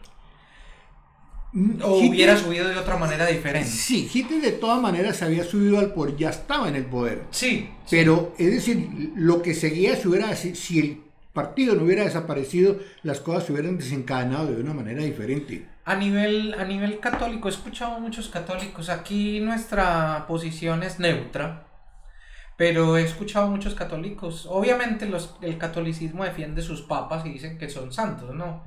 Mm, 1.53 1.83
o 1.83 1.97
hubiera 1.97 2.37
subido 2.37 2.69
de 2.69 2.77
otra 2.77 2.97
manera 2.97 3.27
diferente. 3.27 3.69
Sí, 3.69 4.09
Hitler 4.13 4.41
de 4.41 4.53
todas 4.53 4.81
maneras 4.81 5.17
se 5.17 5.25
había 5.25 5.43
subido 5.43 5.79
al 5.81 5.93
poder, 5.93 6.17
ya 6.17 6.31
estaba 6.31 6.69
en 6.69 6.77
el 6.77 6.85
poder. 6.85 7.25
Sí. 7.31 7.69
Pero, 7.91 8.35
es 8.39 8.53
decir, 8.53 9.13
lo 9.17 9.43
que 9.43 9.55
seguía 9.55 9.97
si 9.97 10.09
hubiera, 10.09 10.37
si 10.37 10.79
el 10.79 11.01
partido 11.33 11.75
no 11.75 11.85
hubiera 11.85 12.05
desaparecido, 12.05 12.79
las 13.03 13.21
cosas 13.21 13.45
se 13.45 13.53
hubieran 13.53 13.79
desencadenado 13.79 14.53
de 14.53 14.61
una 14.61 14.75
manera 14.75 15.03
diferente. 15.03 15.67
A 15.91 15.97
nivel, 15.97 16.55
a 16.57 16.65
nivel 16.65 17.01
católico, 17.01 17.49
he 17.49 17.51
escuchado 17.51 17.97
a 17.97 17.99
muchos 17.99 18.29
católicos, 18.29 18.89
aquí 18.91 19.41
nuestra 19.41 20.25
posición 20.29 20.85
es 20.85 21.01
neutra, 21.01 21.67
pero 22.57 22.97
he 22.97 23.03
escuchado 23.03 23.47
a 23.47 23.51
muchos 23.51 23.75
católicos, 23.75 24.47
obviamente 24.49 25.07
los, 25.07 25.35
el 25.43 25.59
catolicismo 25.59 26.23
defiende 26.25 26.63
sus 26.63 26.83
papas 26.83 27.27
y 27.27 27.31
dicen 27.31 27.59
que 27.59 27.69
son 27.69 27.93
santos, 27.93 28.33
¿no? 28.33 28.63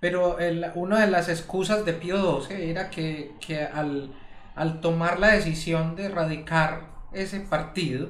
Pero 0.00 0.38
una 0.74 1.00
de 1.00 1.10
las 1.10 1.28
excusas 1.28 1.84
de 1.84 1.92
Pío 1.92 2.40
XII 2.40 2.70
era 2.70 2.88
que, 2.88 3.68
al, 3.74 4.14
al, 4.54 4.80
tomar 4.80 5.18
la 5.18 5.28
decisión 5.28 5.94
de 5.94 6.06
erradicar 6.06 6.88
ese 7.12 7.40
partido, 7.40 8.08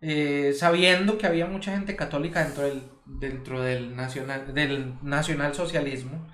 eh, 0.00 0.54
sabiendo 0.58 1.18
que 1.18 1.28
había 1.28 1.46
mucha 1.46 1.70
gente 1.70 1.94
católica 1.94 2.42
dentro 2.42 2.64
del, 2.64 2.82
dentro 3.04 3.62
del, 3.62 3.94
nacional, 3.94 4.52
del 4.52 4.94
nacionalsocialismo, 5.02 6.26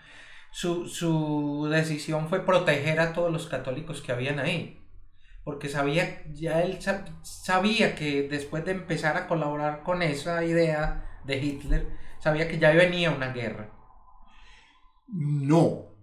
su, 0.52 0.86
su 0.86 1.68
decisión 1.70 2.28
fue 2.28 2.44
proteger 2.46 3.00
a 3.00 3.12
todos 3.12 3.32
los 3.32 3.46
católicos 3.46 4.00
que 4.02 4.12
habían 4.12 4.38
ahí 4.38 4.78
porque 5.44 5.68
sabía, 5.68 6.22
ya 6.32 6.62
él 6.62 6.78
sabía 7.22 7.94
que 7.94 8.28
después 8.28 8.64
de 8.64 8.72
empezar 8.72 9.16
a 9.16 9.26
colaborar 9.26 9.82
con 9.82 10.02
esa 10.02 10.44
idea 10.44 11.20
de 11.24 11.38
Hitler, 11.38 11.88
sabía 12.20 12.48
que 12.48 12.58
ya 12.58 12.70
venía 12.70 13.10
una 13.10 13.32
guerra. 13.32 13.70
No, 15.08 15.96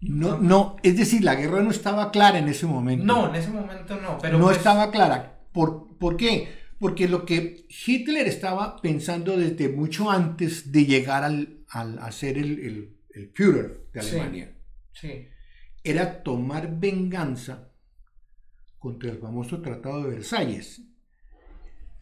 no, 0.00 0.38
no, 0.38 0.76
es 0.82 0.96
decir, 0.96 1.22
la 1.22 1.36
guerra 1.36 1.62
no 1.62 1.70
estaba 1.70 2.10
clara 2.10 2.38
en 2.38 2.48
ese 2.48 2.66
momento. 2.66 3.04
No, 3.04 3.28
en 3.28 3.36
ese 3.36 3.50
momento 3.50 3.96
no, 4.00 4.18
pero... 4.18 4.38
No 4.38 4.46
pues 4.46 4.58
estaba 4.58 4.90
clara. 4.90 5.40
¿Por, 5.52 5.96
¿Por 5.98 6.16
qué? 6.16 6.64
Porque 6.80 7.08
lo 7.08 7.24
que 7.24 7.66
Hitler 7.86 8.26
estaba 8.26 8.76
pensando 8.78 9.36
desde 9.36 9.68
mucho 9.68 10.10
antes 10.10 10.72
de 10.72 10.84
llegar 10.84 11.22
al, 11.22 11.64
al 11.68 12.00
a 12.00 12.10
ser 12.10 12.38
el, 12.38 12.58
el, 12.58 12.93
el 13.14 13.30
Führer 13.32 13.86
de 13.92 14.00
Alemania, 14.00 14.56
sí. 14.92 15.28
era 15.82 16.22
tomar 16.22 16.78
venganza 16.78 17.70
contra 18.78 19.10
el 19.10 19.18
famoso 19.18 19.62
Tratado 19.62 20.02
de 20.02 20.10
Versalles. 20.16 20.82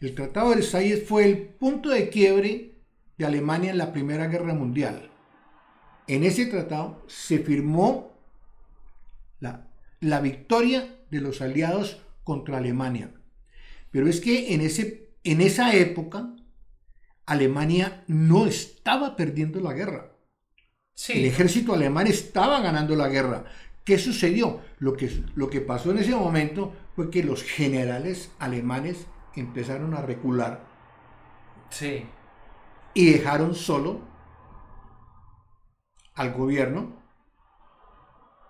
El 0.01 0.15
Tratado 0.15 0.49
de 0.49 0.55
Versalles 0.55 1.07
fue 1.07 1.25
el 1.25 1.37
punto 1.37 1.89
de 1.89 2.09
quiebre 2.09 2.75
de 3.17 3.25
Alemania 3.25 3.71
en 3.71 3.77
la 3.77 3.93
Primera 3.93 4.27
Guerra 4.27 4.53
Mundial. 4.53 5.09
En 6.07 6.23
ese 6.23 6.47
tratado 6.47 7.03
se 7.07 7.39
firmó 7.39 8.17
la, 9.39 9.69
la 10.01 10.19
victoria 10.19 10.99
de 11.09 11.21
los 11.21 11.41
aliados 11.41 12.01
contra 12.23 12.57
Alemania. 12.57 13.13
Pero 13.91 14.07
es 14.07 14.19
que 14.19 14.53
en, 14.53 14.61
ese, 14.61 15.11
en 15.23 15.39
esa 15.39 15.73
época 15.75 16.35
Alemania 17.25 18.03
no 18.07 18.47
estaba 18.47 19.15
perdiendo 19.15 19.61
la 19.61 19.73
guerra. 19.73 20.12
El 21.09 21.25
ejército 21.25 21.73
alemán 21.73 22.07
estaba 22.07 22.61
ganando 22.61 22.95
la 22.95 23.09
guerra. 23.09 23.45
¿Qué 23.83 23.97
sucedió? 23.97 24.61
Lo 24.79 24.93
que, 24.93 25.23
lo 25.35 25.49
que 25.49 25.59
pasó 25.59 25.91
en 25.91 25.97
ese 25.97 26.15
momento 26.15 26.73
fue 26.95 27.09
que 27.09 27.23
los 27.23 27.43
generales 27.43 28.31
alemanes 28.39 29.07
empezaron 29.35 29.93
a 29.93 30.01
recular. 30.01 30.65
Sí. 31.69 32.05
Y 32.93 33.11
dejaron 33.11 33.55
solo 33.55 34.01
al 36.13 36.33
gobierno 36.33 37.01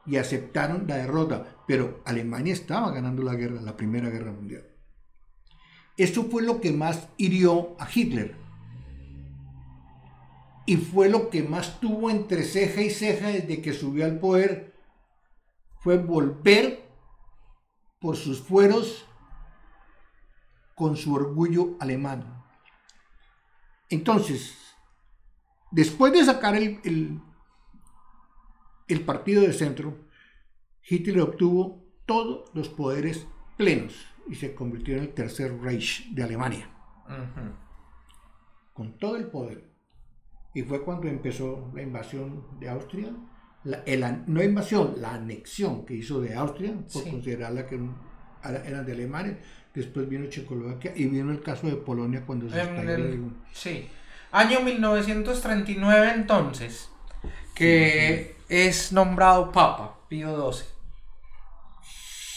y 0.06 0.18
aceptaron 0.18 0.86
la 0.88 0.98
derrota. 0.98 1.64
Pero 1.66 2.02
Alemania 2.06 2.54
estaba 2.54 2.92
ganando 2.92 3.24
la 3.24 3.36
guerra, 3.36 3.62
la 3.62 3.78
Primera 3.78 4.10
Guerra 4.10 4.34
Mundial. 4.34 4.68
Esto 5.96 6.24
fue 6.24 6.44
lo 6.44 6.60
que 6.60 6.72
más 6.72 7.08
hirió 7.18 7.76
a 7.80 7.88
Hitler. 7.92 8.43
Y 10.66 10.78
fue 10.78 11.10
lo 11.10 11.30
que 11.30 11.44
más 11.44 11.80
tuvo 11.80 12.10
entre 12.10 12.44
ceja 12.44 12.82
y 12.82 12.90
ceja 12.90 13.28
desde 13.28 13.62
que 13.62 13.74
subió 13.74 14.06
al 14.06 14.20
poder 14.20 14.74
fue 15.84 15.98
volver 15.98 16.90
por 18.00 18.16
sus 18.16 18.40
fueros 18.40 19.06
con 20.76 20.96
su 20.96 21.14
orgullo 21.14 21.76
alemán. 21.80 22.42
Entonces, 23.90 24.58
después 25.72 26.14
de 26.14 26.24
sacar 26.24 26.56
el, 26.56 27.20
el, 28.88 29.06
partido 29.06 29.42
de 29.42 29.52
centro, 29.52 30.08
Hitler 30.88 31.22
obtuvo 31.22 31.84
todos 32.06 32.50
los 32.54 32.70
poderes 32.70 33.28
plenos 33.58 33.94
y 34.30 34.36
se 34.36 34.56
convirtió 34.56 34.96
en 34.96 35.04
el 35.04 35.14
tercer 35.14 35.60
Reich 35.60 36.10
de 36.12 36.24
Alemania. 36.24 36.70
Con 38.74 38.98
todo 38.98 39.18
el 39.18 39.28
poder. 39.28 39.73
Y 40.54 40.62
fue 40.64 40.84
cuando 40.84 41.08
empezó 41.08 41.72
la 41.74 41.82
invasión 41.82 42.44
de 42.60 42.70
Austria 42.70 43.12
la, 43.64 44.24
no 44.28 44.44
invasión, 44.44 44.96
la 44.98 45.16
anexión 45.16 45.86
que 45.86 45.96
hizo 45.96 46.20
de 46.20 46.36
Austria, 46.36 46.74
por 46.92 47.10
considerarla 47.10 47.66
que 47.66 47.80
eran 48.66 48.86
de 48.86 48.92
Alemania, 48.92 49.40
después 49.74 50.08
vino 50.10 50.28
Checoslovaquia 50.28 50.92
y 50.96 51.06
vino 51.06 51.32
el 51.32 51.42
caso 51.42 51.68
de 51.68 51.76
Polonia 51.78 52.24
cuando 52.26 52.50
se 52.50 52.62
estalló 52.62 53.32
Sí, 53.54 53.88
año 54.32 54.60
1939 54.62 56.12
entonces, 56.14 56.90
que 57.56 58.36
es 58.50 58.92
nombrado 58.92 59.52
Papa 59.52 59.98
Pío 60.10 60.52
XII. 60.52 60.66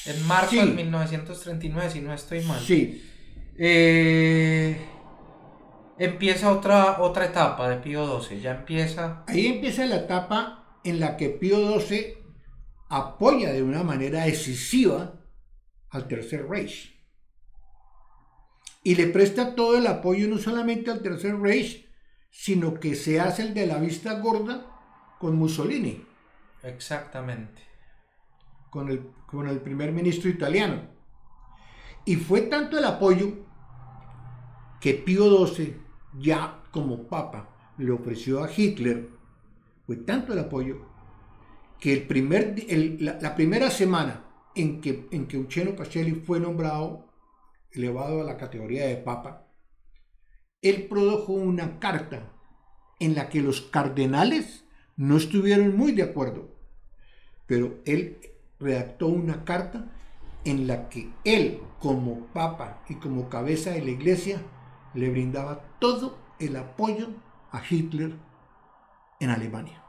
En 0.06 0.26
marzo 0.28 0.54
de 0.54 0.66
1939, 0.66 1.90
si 1.90 2.00
no 2.00 2.14
estoy 2.14 2.40
mal. 2.42 2.60
Sí. 2.60 3.04
Eh, 3.58 4.78
empieza 5.98 6.50
otra, 6.50 7.00
otra 7.00 7.26
etapa 7.26 7.68
de 7.68 7.76
Pío 7.76 8.20
XII, 8.20 8.40
ya 8.40 8.52
empieza... 8.52 9.24
Ahí 9.26 9.46
empieza 9.46 9.86
la 9.86 9.96
etapa 9.96 10.78
en 10.84 11.00
la 11.00 11.16
que 11.16 11.30
Pío 11.30 11.80
XII 11.80 12.18
apoya 12.88 13.52
de 13.52 13.62
una 13.62 13.82
manera 13.82 14.24
decisiva 14.24 15.14
al 15.90 16.06
Tercer 16.08 16.48
Reich. 16.48 16.94
Y 18.82 18.94
le 18.94 19.08
presta 19.08 19.54
todo 19.54 19.76
el 19.76 19.86
apoyo 19.86 20.28
no 20.28 20.38
solamente 20.38 20.90
al 20.90 21.02
Tercer 21.02 21.38
Reich, 21.40 21.88
sino 22.30 22.74
que 22.74 22.94
se 22.94 23.18
hace 23.18 23.42
el 23.42 23.54
de 23.54 23.66
la 23.66 23.78
vista 23.78 24.20
gorda 24.20 24.66
con 25.18 25.36
Mussolini. 25.36 26.04
Exactamente. 26.62 27.62
Con 28.70 28.88
el, 28.90 29.10
con 29.26 29.48
el 29.48 29.60
primer 29.60 29.90
ministro 29.92 30.30
italiano. 30.30 30.82
Y 32.04 32.16
fue 32.16 32.42
tanto 32.42 32.78
el 32.78 32.84
apoyo 32.84 33.46
que 34.80 34.94
Pío 34.94 35.46
XII, 35.46 35.85
ya 36.18 36.62
como 36.70 37.06
papa, 37.08 37.74
le 37.78 37.90
ofreció 37.90 38.42
a 38.42 38.50
Hitler 38.54 39.16
fue 39.86 39.96
tanto 39.96 40.32
el 40.32 40.40
apoyo 40.40 40.78
que 41.78 41.92
el 41.92 42.06
primer, 42.06 42.56
la, 42.98 43.34
primera 43.34 43.70
semana 43.70 44.24
en 44.54 44.80
que, 44.80 45.06
en 45.12 45.26
que 45.28 45.38
Ucheno 45.38 45.76
Pacelli 45.76 46.12
fue 46.12 46.40
nombrado, 46.40 47.06
elevado 47.70 48.20
a 48.20 48.24
la 48.24 48.36
categoría 48.36 48.86
de 48.86 48.96
papa, 48.96 49.46
él 50.62 50.88
produjo 50.88 51.34
una 51.34 51.78
carta 51.78 52.32
en 52.98 53.14
la 53.14 53.28
que 53.28 53.42
los 53.42 53.60
cardenales 53.60 54.64
no 54.96 55.18
estuvieron 55.18 55.76
muy 55.76 55.92
de 55.92 56.02
acuerdo, 56.02 56.56
pero 57.46 57.78
él 57.84 58.18
redactó 58.58 59.06
una 59.06 59.44
carta 59.44 59.92
en 60.44 60.66
la 60.66 60.88
que 60.88 61.10
él, 61.24 61.60
como 61.78 62.26
papa 62.28 62.82
y 62.88 62.94
como 62.94 63.28
cabeza 63.28 63.70
de 63.70 63.82
la 63.82 63.90
iglesia, 63.90 64.42
le 64.96 65.10
brindaba 65.10 65.60
todo 65.78 66.18
el 66.38 66.56
apoyo 66.56 67.08
a 67.52 67.62
Hitler 67.68 68.14
en 69.20 69.30
Alemania. 69.30 69.82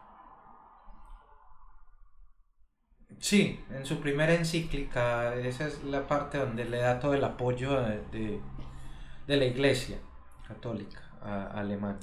Sí, 3.20 3.60
en 3.72 3.86
su 3.86 4.00
primera 4.00 4.36
encíclica, 4.36 5.34
esa 5.36 5.68
es 5.68 5.84
la 5.84 6.08
parte 6.08 6.38
donde 6.38 6.66
le 6.66 6.78
da 6.78 7.00
todo 7.00 7.14
el 7.14 7.24
apoyo 7.24 7.82
de, 7.82 8.40
la 9.28 9.46
Iglesia 9.46 9.98
católica 10.48 11.02
a, 11.22 11.46
Alemania. 11.60 12.00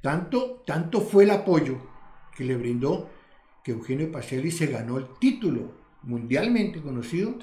Tanto, 0.00 0.62
tanto 0.66 1.02
fue 1.02 1.24
el 1.24 1.30
apoyo 1.30 1.78
que 2.34 2.44
le 2.44 2.56
brindó 2.56 3.10
que 3.62 3.72
Eugenio 3.72 4.10
Pacelli 4.10 4.50
se 4.50 4.68
ganó 4.68 4.96
el 4.96 5.06
título 5.18 5.72
mundialmente 6.02 6.80
conocido 6.80 7.34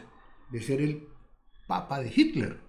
de 0.50 0.62
ser 0.62 0.82
el 0.82 1.08
Papa 1.68 2.00
de 2.00 2.12
Hitler. 2.14 2.60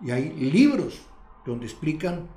Y 0.00 0.10
hay 0.10 0.30
libros 0.30 1.08
donde 1.46 1.66
explican 1.66 2.28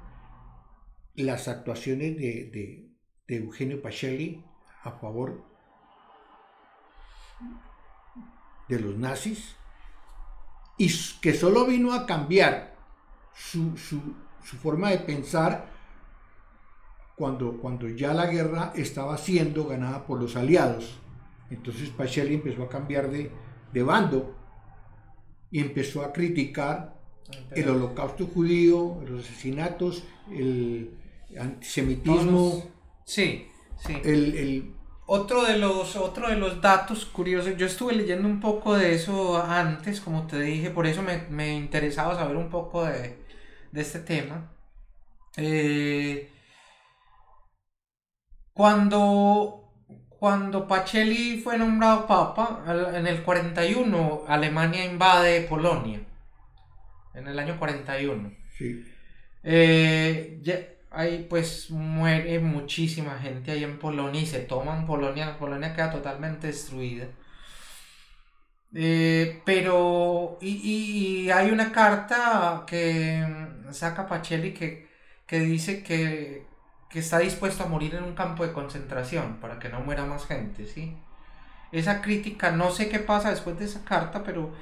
las 1.16 1.48
actuaciones 1.48 2.16
de, 2.16 2.86
Eugenio 3.28 3.82
Pacelli 3.82 4.44
a 4.84 4.92
favor 4.92 5.44
de 8.68 8.80
los 8.80 8.96
nazis 8.96 9.56
y 10.78 10.90
que 11.22 11.34
solo 11.34 11.66
vino 11.66 11.94
a 11.94 12.06
cambiar 12.08 12.76
su, 13.34 13.76
forma 14.42 14.90
de 14.90 15.00
pensar 15.00 15.68
cuando, 17.16 17.58
cuando 17.58 17.88
ya 17.88 18.14
la 18.14 18.26
guerra 18.28 18.72
estaba 18.76 19.18
siendo 19.18 19.68
ganada 19.68 20.08
por 20.08 20.20
los 20.20 20.36
aliados. 20.36 21.00
Entonces 21.52 21.90
Pacelli 21.90 22.36
empezó 22.36 22.64
a 22.64 22.70
cambiar 22.70 23.12
de, 23.12 23.32
de 23.72 23.84
bando 23.84 24.36
y 25.52 25.60
empezó 25.60 26.04
a 26.04 26.14
criticar 26.14 26.99
el 27.52 27.70
holocausto 27.70 28.28
judío, 28.28 29.02
los 29.08 29.26
asesinatos, 29.26 30.04
el 30.32 30.92
antisemitismo, 31.38 32.64
sí, 33.06 33.48
sí. 33.86 33.98
El, 34.04 34.74
otro 35.12 35.44
de, 35.44 35.58
los, 35.58 35.96
otro 35.96 36.30
de 36.30 36.36
los 36.36 36.62
datos 36.62 37.06
curiosos, 37.06 37.58
yo 37.58 37.66
estuve 37.66 37.96
leyendo 37.96 38.28
un 38.28 38.40
poco 38.40 38.78
de 38.78 38.94
eso 38.94 39.42
antes, 39.42 40.02
como 40.02 40.28
te 40.28 40.40
dije, 40.40 40.70
por 40.70 40.86
eso 40.86 41.02
me, 41.02 41.24
me 41.32 41.56
interesaba 41.56 42.14
saber 42.14 42.38
un 42.38 42.50
poco 42.52 42.86
de, 42.86 43.18
este 43.74 44.00
tema. 44.00 44.52
Eh, 45.36 46.30
Cuando, 48.54 49.72
cuando 50.10 50.68
Pacelli 50.68 51.40
fue 51.40 51.58
nombrado 51.58 52.06
papa, 52.06 52.64
en 52.94 53.08
el 53.08 53.24
41 53.24 54.26
Alemania 54.28 54.86
invade 54.86 55.42
Polonia. 55.42 56.02
En 57.14 57.28
el 57.28 57.38
año 57.40 57.58
41. 57.58 58.32
Sí. 58.58 58.86
Eh, 59.44 60.42
ahí 60.92 61.26
pues 61.30 61.70
muere 61.72 62.40
muchísima 62.40 63.18
gente 63.20 63.52
ahí 63.52 63.64
en 63.64 63.80
Polonia 63.80 64.22
y 64.22 64.26
se 64.26 64.40
toman 64.40 64.86
Polonia. 64.86 65.38
Polonia 65.38 65.74
queda 65.76 65.92
totalmente 65.92 66.48
destruida. 66.48 67.08
Eh, 68.74 69.42
pero, 69.46 70.38
y, 70.42 71.30
hay 71.32 71.50
una 71.52 71.72
carta 71.72 72.66
que 72.68 73.26
saca 73.72 74.08
Pacelli 74.08 74.54
que, 74.54 74.88
que 75.26 75.40
dice 75.40 75.84
que, 75.84 76.48
está 76.94 77.20
dispuesto 77.20 77.64
a 77.64 77.68
morir 77.68 77.96
en 77.96 78.04
un 78.04 78.16
campo 78.16 78.46
de 78.46 78.54
concentración 78.54 79.38
para 79.40 79.60
que 79.60 79.70
no 79.70 79.82
muera 79.82 80.06
más 80.06 80.26
gente, 80.26 80.66
¿sí? 80.68 80.98
Esa 81.72 82.02
crítica, 82.02 82.52
no 82.52 82.72
sé 82.72 82.90
qué 82.90 83.00
pasa 83.00 83.30
después 83.32 83.58
de 83.60 83.66
esa 83.66 83.84
carta, 83.86 84.24
pero 84.24 84.54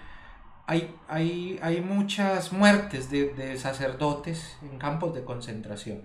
hay, 0.68 0.94
hay, 1.08 1.60
hay 1.62 1.82
muchas 1.82 2.52
muertes 2.52 3.10
de, 3.10 3.34
de 3.34 3.58
sacerdotes 3.58 4.58
en 4.62 4.78
campos 4.78 5.16
de 5.16 5.24
concentración. 5.24 6.02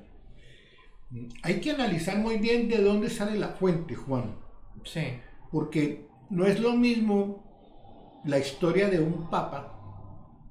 Hay 1.43 1.61
que 1.61 1.73
analizar 1.73 2.17
muy 2.17 2.39
bien 2.39 2.69
de 2.69 2.81
dónde 2.81 3.11
sale 3.11 3.39
la 3.39 3.49
fuente, 3.49 3.97
Juan. 3.97 4.37
Sí. 4.85 5.19
Porque 5.51 6.07
no 6.31 6.47
es 6.47 6.61
lo 6.61 6.73
mismo 6.73 8.23
la 8.25 8.39
historia 8.39 8.89
de 8.89 9.01
un 9.01 9.29
papa 9.29 9.69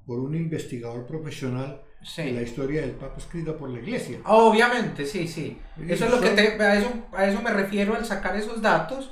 por 0.06 0.18
un 0.18 0.34
investigador 0.36 1.06
profesional 1.06 1.82
sí. 2.02 2.30
la 2.32 2.42
historia 2.42 2.82
del 2.82 2.92
papa 2.92 3.18
escrita 3.18 3.56
por 3.56 3.70
la 3.70 3.80
iglesia. 3.80 4.18
Obviamente, 4.24 5.06
sí, 5.06 5.26
sí. 5.26 5.58
Eso 5.88 6.04
es 6.04 6.10
lo 6.10 6.20
que 6.20 6.30
te, 6.30 6.62
a, 6.62 6.76
eso, 6.76 6.92
a 7.12 7.26
eso 7.26 7.40
me 7.40 7.50
refiero 7.50 7.94
al 7.94 8.04
sacar 8.04 8.36
esos 8.36 8.60
datos, 8.60 9.10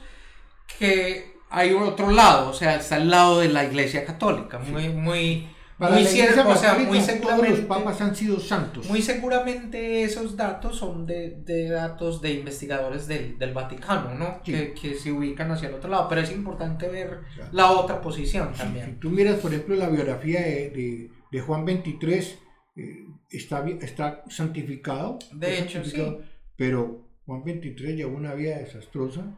que 0.79 1.30
hay 1.51 1.73
otro 1.73 2.11
lado, 2.11 2.51
o 2.51 2.55
sea, 2.55 2.77
está 2.77 2.97
el 2.97 3.11
lado 3.11 3.41
de 3.41 3.49
la 3.49 3.65
iglesia 3.65 4.05
católica, 4.05 4.59
muy, 4.59 4.89
muy 4.89 5.49
muy 5.89 6.05
cierto, 6.05 6.47
o 6.47 6.57
sea, 6.57 6.75
muy 6.75 7.01
seguramente. 7.01 7.51
los 7.51 7.61
papas 7.61 8.01
han 8.03 8.15
sido 8.15 8.39
santos. 8.39 8.87
Muy 8.87 9.01
seguramente 9.01 10.03
esos 10.03 10.37
datos 10.37 10.77
son 10.77 11.07
de, 11.07 11.37
de 11.43 11.71
datos 11.71 12.21
de 12.21 12.35
investigadores 12.35 13.07
del, 13.07 13.39
del 13.39 13.55
Vaticano, 13.55 14.15
¿no? 14.15 14.43
Que, 14.43 14.75
que, 14.75 14.95
se 14.95 15.11
ubican 15.11 15.51
hacia 15.51 15.69
el 15.69 15.77
otro 15.77 15.89
lado. 15.89 16.07
Pero 16.09 16.21
es 16.21 16.31
importante 16.33 16.87
ver 16.89 17.21
la 17.53 17.71
otra 17.71 18.03
posición 18.03 18.53
también. 18.53 18.87
Si 18.87 18.93
tú 18.93 19.09
miras, 19.09 19.39
por 19.39 19.55
ejemplo, 19.55 19.75
la 19.75 19.89
biografía 19.89 20.41
de, 20.41 21.11
de, 21.31 21.41
Juan 21.41 21.65
23, 21.65 22.39
eh, 22.77 23.07
está, 23.31 23.67
está 23.81 24.23
santificado. 24.29 25.19
De 25.33 25.61
hecho, 25.61 25.83
sí. 25.83 26.19
Pero 26.57 27.09
Juan 27.25 27.43
23 27.43 27.97
llevó 27.97 28.17
una 28.19 28.35
vida 28.35 28.59
desastrosa 28.59 29.35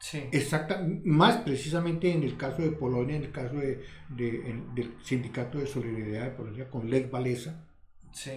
Sí. 0.00 0.22
Exacta, 0.30 0.86
más 1.04 1.38
precisamente 1.38 2.12
en 2.12 2.22
el 2.22 2.36
caso 2.36 2.62
de 2.62 2.70
Polonia, 2.70 3.16
en 3.16 3.24
el 3.24 3.32
caso 3.32 3.56
de, 3.56 3.84
del 4.08 4.94
Sindicato 5.02 5.58
de 5.58 5.66
Solidaridad 5.66 6.24
de 6.24 6.30
Polonia 6.30 6.70
con 6.70 6.88
Lech 6.88 7.12
Walesa. 7.12 7.68
Sí. 8.12 8.32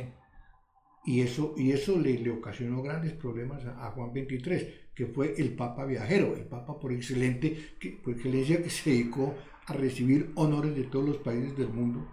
Y 1.04 1.22
eso, 1.22 1.54
y 1.58 1.72
eso 1.72 1.98
le, 1.98 2.20
le 2.20 2.30
ocasionó 2.30 2.82
grandes 2.82 3.14
problemas 3.14 3.66
a, 3.66 3.92
Juan 3.92 4.12
XXIII, 4.12 4.90
que 4.94 5.08
fue 5.08 5.34
el 5.38 5.56
Papa 5.56 5.86
viajero, 5.86 6.36
el 6.36 6.46
Papa 6.46 6.80
por 6.80 6.94
excelente, 6.94 7.76
que, 7.80 7.92
por 7.92 8.14
excelencia 8.14 8.62
que 8.62 8.70
se 8.70 8.92
dedicó 8.92 9.36
a 9.66 9.74
recibir 9.74 10.32
honores 10.36 10.76
de 10.76 10.84
todos 10.84 11.08
los 11.08 11.18
países 11.18 11.58
del 11.58 11.70
mundo. 11.70 12.08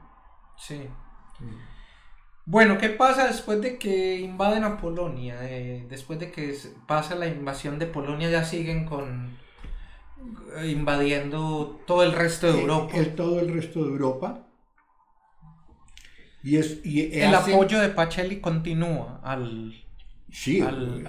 Sí. 0.57 0.81
Bueno, 2.51 2.79
¿qué 2.79 2.89
pasa 2.89 3.27
después 3.27 3.61
de 3.61 3.77
que 3.77 4.21
invaden 4.21 4.65
a 4.65 4.79
Polonia? 4.79 5.37
Eh, 5.43 5.85
después 5.91 6.19
de 6.19 6.33
que 6.33 6.57
pasa 6.87 7.15
la 7.15 7.27
invasión 7.27 7.79
de 7.79 7.85
Polonia, 7.85 8.31
ya 8.31 8.43
siguen 8.43 8.87
con 8.87 9.37
eh, 10.57 10.69
invadiendo 10.69 11.79
todo 11.87 12.03
el 12.05 12.13
resto 12.13 12.51
de 12.51 12.63
Europa. 12.63 12.97
El, 12.97 13.15
todo 13.15 13.41
el 13.41 13.53
resto 13.53 13.85
de 13.85 13.91
Europa. 13.91 14.47
Y 16.43 16.57
es, 16.57 16.81
el 16.85 17.35
apoyo 17.35 17.81
de 17.81 17.91
Pacelli 17.91 18.41
continúa 18.41 19.21
al. 19.23 19.75
Sí. 20.33 20.63
Al, 20.63 21.05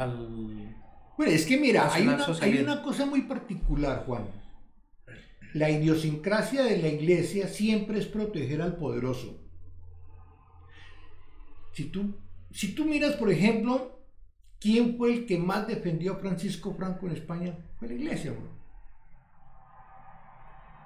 bueno, 1.18 1.32
es 1.32 1.46
que 1.46 1.56
mira, 1.56 1.90
hay 1.94 2.06
una, 2.06 2.26
hay 2.42 2.58
una 2.58 2.82
cosa 2.82 3.06
muy 3.06 3.22
particular, 3.22 4.04
Juan. 4.06 4.28
La 5.54 5.70
idiosincrasia 5.70 6.64
de 6.64 6.80
la 6.80 6.90
iglesia 6.90 7.48
siempre 7.48 7.98
es 7.98 8.08
proteger 8.08 8.62
al 8.62 8.76
poderoso. 8.76 9.49
Si 11.74 11.86
tú, 11.86 12.16
si 12.52 12.74
tú 12.74 12.86
miras, 12.86 13.16
por 13.16 13.32
ejemplo, 13.32 14.00
quién 14.60 14.98
fue 14.98 15.14
el 15.14 15.26
que 15.26 15.38
más 15.38 15.68
defendió 15.68 16.14
a 16.14 16.20
Francisco 16.20 16.74
Franco 16.74 17.08
en 17.08 17.14
España, 17.14 17.58
fue 17.78 17.88
la 17.88 17.94
iglesia. 17.94 18.34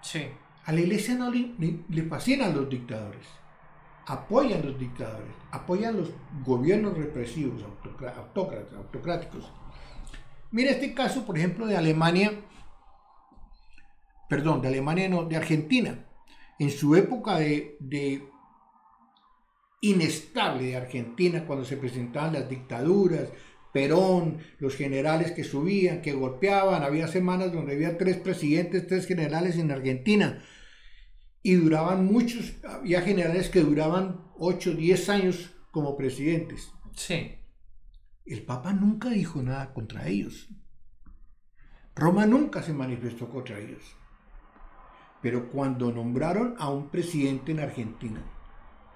Sí. 0.01 0.27
A 0.65 0.71
la 0.71 0.79
iglesia 0.79 1.15
no 1.15 1.29
le, 1.29 1.53
le, 1.89 2.03
fascinan 2.03 2.55
los 2.55 2.69
dictadores, 2.69 3.27
apoyan 4.05 4.65
los 4.65 4.79
dictadores, 4.79 5.33
apoyan 5.51 5.97
los 5.97 6.11
gobiernos 6.45 6.97
represivos, 6.97 7.63
autócratas, 7.63 8.73
autocráticos. 8.73 9.51
Mira 10.51 10.71
este 10.71 10.93
caso, 10.93 11.25
por 11.25 11.37
ejemplo, 11.37 11.65
de 11.65 11.75
Alemania, 11.75 12.31
perdón, 14.29 14.61
de 14.61 14.69
Alemania 14.69 15.09
no, 15.09 15.25
de 15.25 15.35
Argentina. 15.35 16.05
En 16.59 16.69
su 16.69 16.95
época 16.95 17.39
de 17.39 17.75
inestable 19.83 20.63
de 20.63 20.75
Argentina 20.77 21.45
cuando 21.45 21.65
se 21.65 21.77
presentaban 21.77 22.33
las 22.33 22.49
dictaduras, 22.49 23.29
Perón, 23.73 24.37
los 24.59 24.75
generales 24.75 25.31
que 25.31 25.43
subían, 25.43 26.01
que 26.01 26.13
golpeaban, 26.13 26.83
había 26.83 27.07
semanas 27.07 27.51
donde 27.51 27.73
había 27.73 27.97
tres 27.97 28.17
presidentes, 28.17 28.87
tres 28.87 29.05
generales 29.05 29.57
en 29.57 29.71
Argentina 29.71 30.41
y 31.41 31.55
duraban 31.55 32.05
muchos, 32.05 32.53
había 32.63 33.01
generales 33.01 33.49
que 33.49 33.59
duraban 33.59 34.21
8, 34.37 34.75
10 34.75 35.09
años 35.09 35.53
como 35.71 35.97
presidentes. 35.97 36.71
Sí. 36.95 37.35
El 38.25 38.45
Papa 38.45 38.71
nunca 38.71 39.09
dijo 39.09 39.43
nada 39.43 39.73
contra 39.73 40.07
ellos. 40.07 40.47
Roma 41.93 42.25
nunca 42.25 42.63
se 42.63 42.73
manifestó 42.73 43.29
contra 43.29 43.59
ellos. 43.59 43.83
Pero 45.21 45.49
cuando 45.49 45.91
nombraron 45.91 46.55
a 46.57 46.69
un 46.69 46.89
presidente 46.89 47.51
en 47.51 47.59
Argentina, 47.59 48.23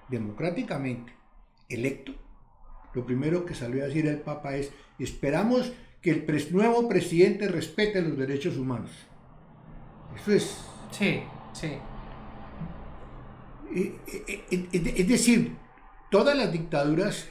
democráticamente 0.08 1.12
electo, 1.68 2.14
lo 2.94 3.04
primero 3.04 3.44
que 3.44 3.54
salió 3.54 3.82
a 3.82 3.86
decir 3.86 4.06
el 4.06 4.20
Papa 4.20 4.56
es, 4.56 4.72
esperamos 4.98 5.72
que 6.00 6.10
el 6.10 6.52
nuevo 6.52 6.88
presidente 6.88 7.48
respete 7.48 8.00
los 8.02 8.16
derechos 8.16 8.56
humanos. 8.56 8.90
Eso 10.16 10.32
es... 10.32 10.64
Sí, 10.90 11.22
sí. 11.52 11.78
Eh, 13.74 13.98
eh, 14.06 14.44
eh, 14.50 14.94
es 14.96 15.08
decir, 15.08 15.54
todas 16.10 16.36
las 16.36 16.50
dictaduras 16.50 17.28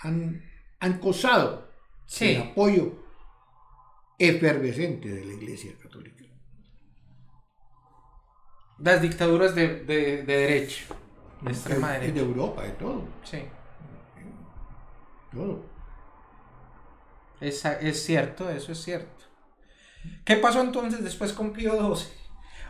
han, 0.00 0.44
han 0.78 0.98
cosado 1.00 1.68
el 2.20 2.42
apoyo 2.42 3.04
efervescente 4.18 5.08
de 5.08 5.24
la 5.24 5.32
Iglesia 5.32 5.72
Católica. 5.82 6.24
Las 8.78 9.02
dictaduras 9.02 9.54
de, 9.54 9.84
de 9.84 10.22
derecho. 10.22 10.94
De 11.40 11.52
extrema 11.52 11.92
derecha. 11.92 12.14
De 12.14 12.20
Europa, 12.20 12.62
de 12.62 12.70
todo. 12.70 13.04
Sí. 13.22 13.42
Todo. 15.32 15.64
Es, 17.40 17.64
es 17.64 18.04
cierto, 18.04 18.50
eso 18.50 18.72
es 18.72 18.82
cierto. 18.82 19.24
¿Qué 20.24 20.36
pasó 20.36 20.60
entonces 20.60 21.02
después 21.02 21.32
con 21.32 21.52
Pío 21.52 21.94
XII? 21.94 22.20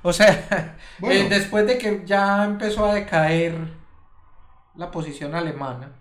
O 0.03 0.13
sea, 0.13 0.77
eh, 1.03 1.27
después 1.29 1.67
de 1.67 1.79
que 1.79 2.03
ya 2.05 2.45
empezó 2.45 2.87
a 2.87 2.95
decaer 2.95 3.55
la 4.77 4.91
posición 4.91 5.35
alemana 5.35 5.93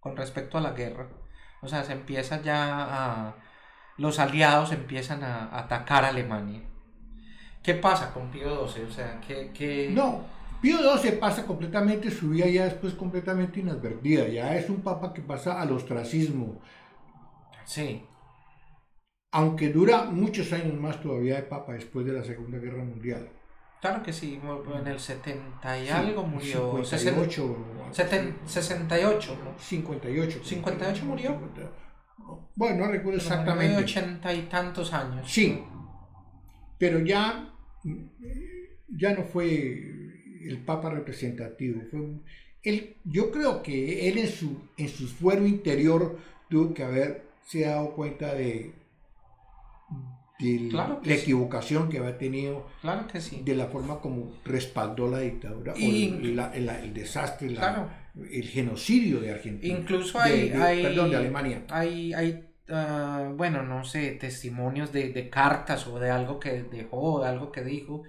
con 0.00 0.16
respecto 0.16 0.58
a 0.58 0.60
la 0.60 0.72
guerra, 0.72 1.08
o 1.60 1.68
sea, 1.68 1.84
se 1.84 1.92
empieza 1.92 2.42
ya 2.42 2.86
a... 2.88 3.34
Los 3.98 4.18
aliados 4.18 4.72
empiezan 4.72 5.22
a 5.22 5.56
atacar 5.56 6.04
a 6.04 6.08
Alemania. 6.08 6.62
¿Qué 7.62 7.74
pasa 7.74 8.12
con 8.12 8.30
Pío 8.30 8.66
XII? 8.66 8.84
O 8.84 8.90
sea, 8.90 9.20
¿qué, 9.20 9.90
No, 9.92 10.24
Pío 10.62 10.78
XII 10.96 11.12
pasa 11.18 11.44
completamente 11.44 12.08
su 12.08 12.30
vida 12.30 12.46
ya 12.46 12.64
después 12.66 12.94
completamente 12.94 13.58
inadvertida, 13.58 14.28
ya 14.28 14.56
es 14.56 14.70
un 14.70 14.80
papa 14.80 15.12
que 15.12 15.20
pasa 15.20 15.60
al 15.60 15.72
ostracismo. 15.72 16.60
Sí. 17.64 18.04
Aunque 19.32 19.70
dura 19.70 20.04
muchos 20.04 20.52
años 20.52 20.74
más 20.74 21.00
todavía 21.00 21.34
de 21.34 21.42
papa 21.42 21.72
después 21.72 22.06
de 22.06 22.12
la 22.12 22.22
Segunda 22.22 22.58
Guerra 22.58 22.84
Mundial. 22.84 23.28
Claro 23.80 24.04
que 24.04 24.12
sí, 24.12 24.40
en 24.72 24.86
el 24.86 25.00
70 25.00 25.78
y 25.80 25.88
algo 25.88 26.22
murió. 26.22 26.84
58. 26.84 27.56
68. 28.46 29.38
58. 29.58 30.40
58 30.44 31.04
murió. 31.04 31.40
Bueno, 32.54 32.86
no 32.86 32.92
recuerdo 32.92 33.18
exactamente. 33.18 33.78
De 33.78 33.82
80 33.82 34.34
y 34.34 34.42
tantos 34.42 34.92
años. 34.92 35.28
Sí. 35.28 35.64
Pero 36.78 37.00
ya, 37.00 37.52
ya 38.96 39.14
no 39.14 39.24
fue 39.24 40.01
el 40.48 40.58
Papa 40.58 40.90
representativo. 40.90 41.82
Fue, 41.90 42.00
él, 42.62 42.96
yo 43.04 43.30
creo 43.30 43.62
que 43.62 44.08
él 44.08 44.18
en 44.18 44.28
su, 44.28 44.56
en 44.76 44.88
su 44.88 45.08
fuero 45.08 45.46
interior 45.46 46.18
tuvo 46.48 46.74
que 46.74 46.84
haberse 46.84 47.60
dado 47.60 47.92
cuenta 47.92 48.34
de, 48.34 48.72
la 50.38 51.00
equivocación 51.04 51.88
que 51.88 51.98
había 51.98 52.18
tenido, 52.18 52.66
claro 52.80 53.06
que 53.06 53.20
sí. 53.20 53.42
de 53.44 53.54
la 53.54 53.66
forma 53.66 54.00
como 54.00 54.32
respaldó 54.44 55.08
la 55.08 55.20
dictadura, 55.20 55.72
y, 55.76 56.36
o 56.36 56.52
el 56.52 56.94
desastre, 56.94 57.56
el 58.30 58.48
genocidio 58.48 59.20
de 59.20 59.32
Argentina. 59.32 59.78
Incluso 59.78 60.20
hay, 60.20 60.50
perdón, 60.50 61.10
de 61.10 61.16
Alemania. 61.16 61.62
Hay, 61.68 62.12
hay 62.12 62.44
ah, 62.68 63.32
bueno, 63.34 63.62
no 63.62 63.84
sé, 63.84 64.12
testimonios 64.12 64.92
de, 64.92 65.12
de, 65.12 65.30
cartas 65.30 65.86
o 65.86 65.98
de 65.98 66.10
algo 66.10 66.40
que 66.40 66.64
dejó, 66.64 67.22
de 67.22 67.28
algo 67.28 67.52
que 67.52 67.62
dijo, 67.62 68.02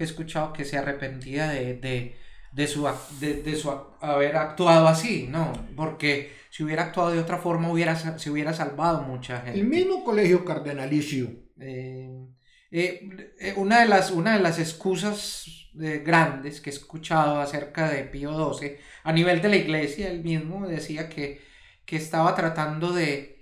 que 0.00 0.04
he 0.04 0.06
escuchado 0.06 0.54
que 0.54 0.64
se 0.64 0.78
arrepentía 0.78 1.50
de, 1.50 1.74
de, 1.74 2.16
de 2.52 2.66
su, 2.66 2.88
de, 3.20 3.54
su 3.54 3.70
haber 4.00 4.34
actuado 4.34 4.88
así, 4.88 5.26
¿no? 5.28 5.52
Porque 5.76 6.32
si 6.48 6.64
hubiera 6.64 6.84
actuado 6.84 7.10
de 7.10 7.18
otra 7.18 7.36
forma 7.36 7.70
hubiera, 7.70 7.94
se 7.96 8.30
hubiera 8.30 8.54
salvado 8.54 9.02
mucha 9.02 9.42
gente. 9.42 9.60
El 9.60 9.66
mismo 9.66 10.02
colegio 10.02 10.42
cardenalicio. 10.42 11.30
Eh, 11.60 12.28
eh, 12.70 13.10
eh, 13.40 13.52
una, 13.58 13.82
de 13.82 13.88
las, 13.88 14.10
una 14.10 14.38
de 14.38 14.42
las 14.42 14.58
excusas 14.58 15.68
grandes 15.74 16.62
que 16.62 16.70
he 16.70 16.72
escuchado 16.72 17.38
acerca 17.38 17.90
de 17.90 18.04
Pío 18.04 18.54
XII, 18.54 18.78
a 19.04 19.12
nivel 19.12 19.42
de 19.42 19.50
la 19.50 19.56
iglesia, 19.56 20.10
él 20.10 20.24
mismo 20.24 20.66
decía 20.66 21.10
que, 21.10 21.42
que 21.84 21.96
estaba 21.96 22.34
tratando 22.34 22.94
de, 22.94 23.39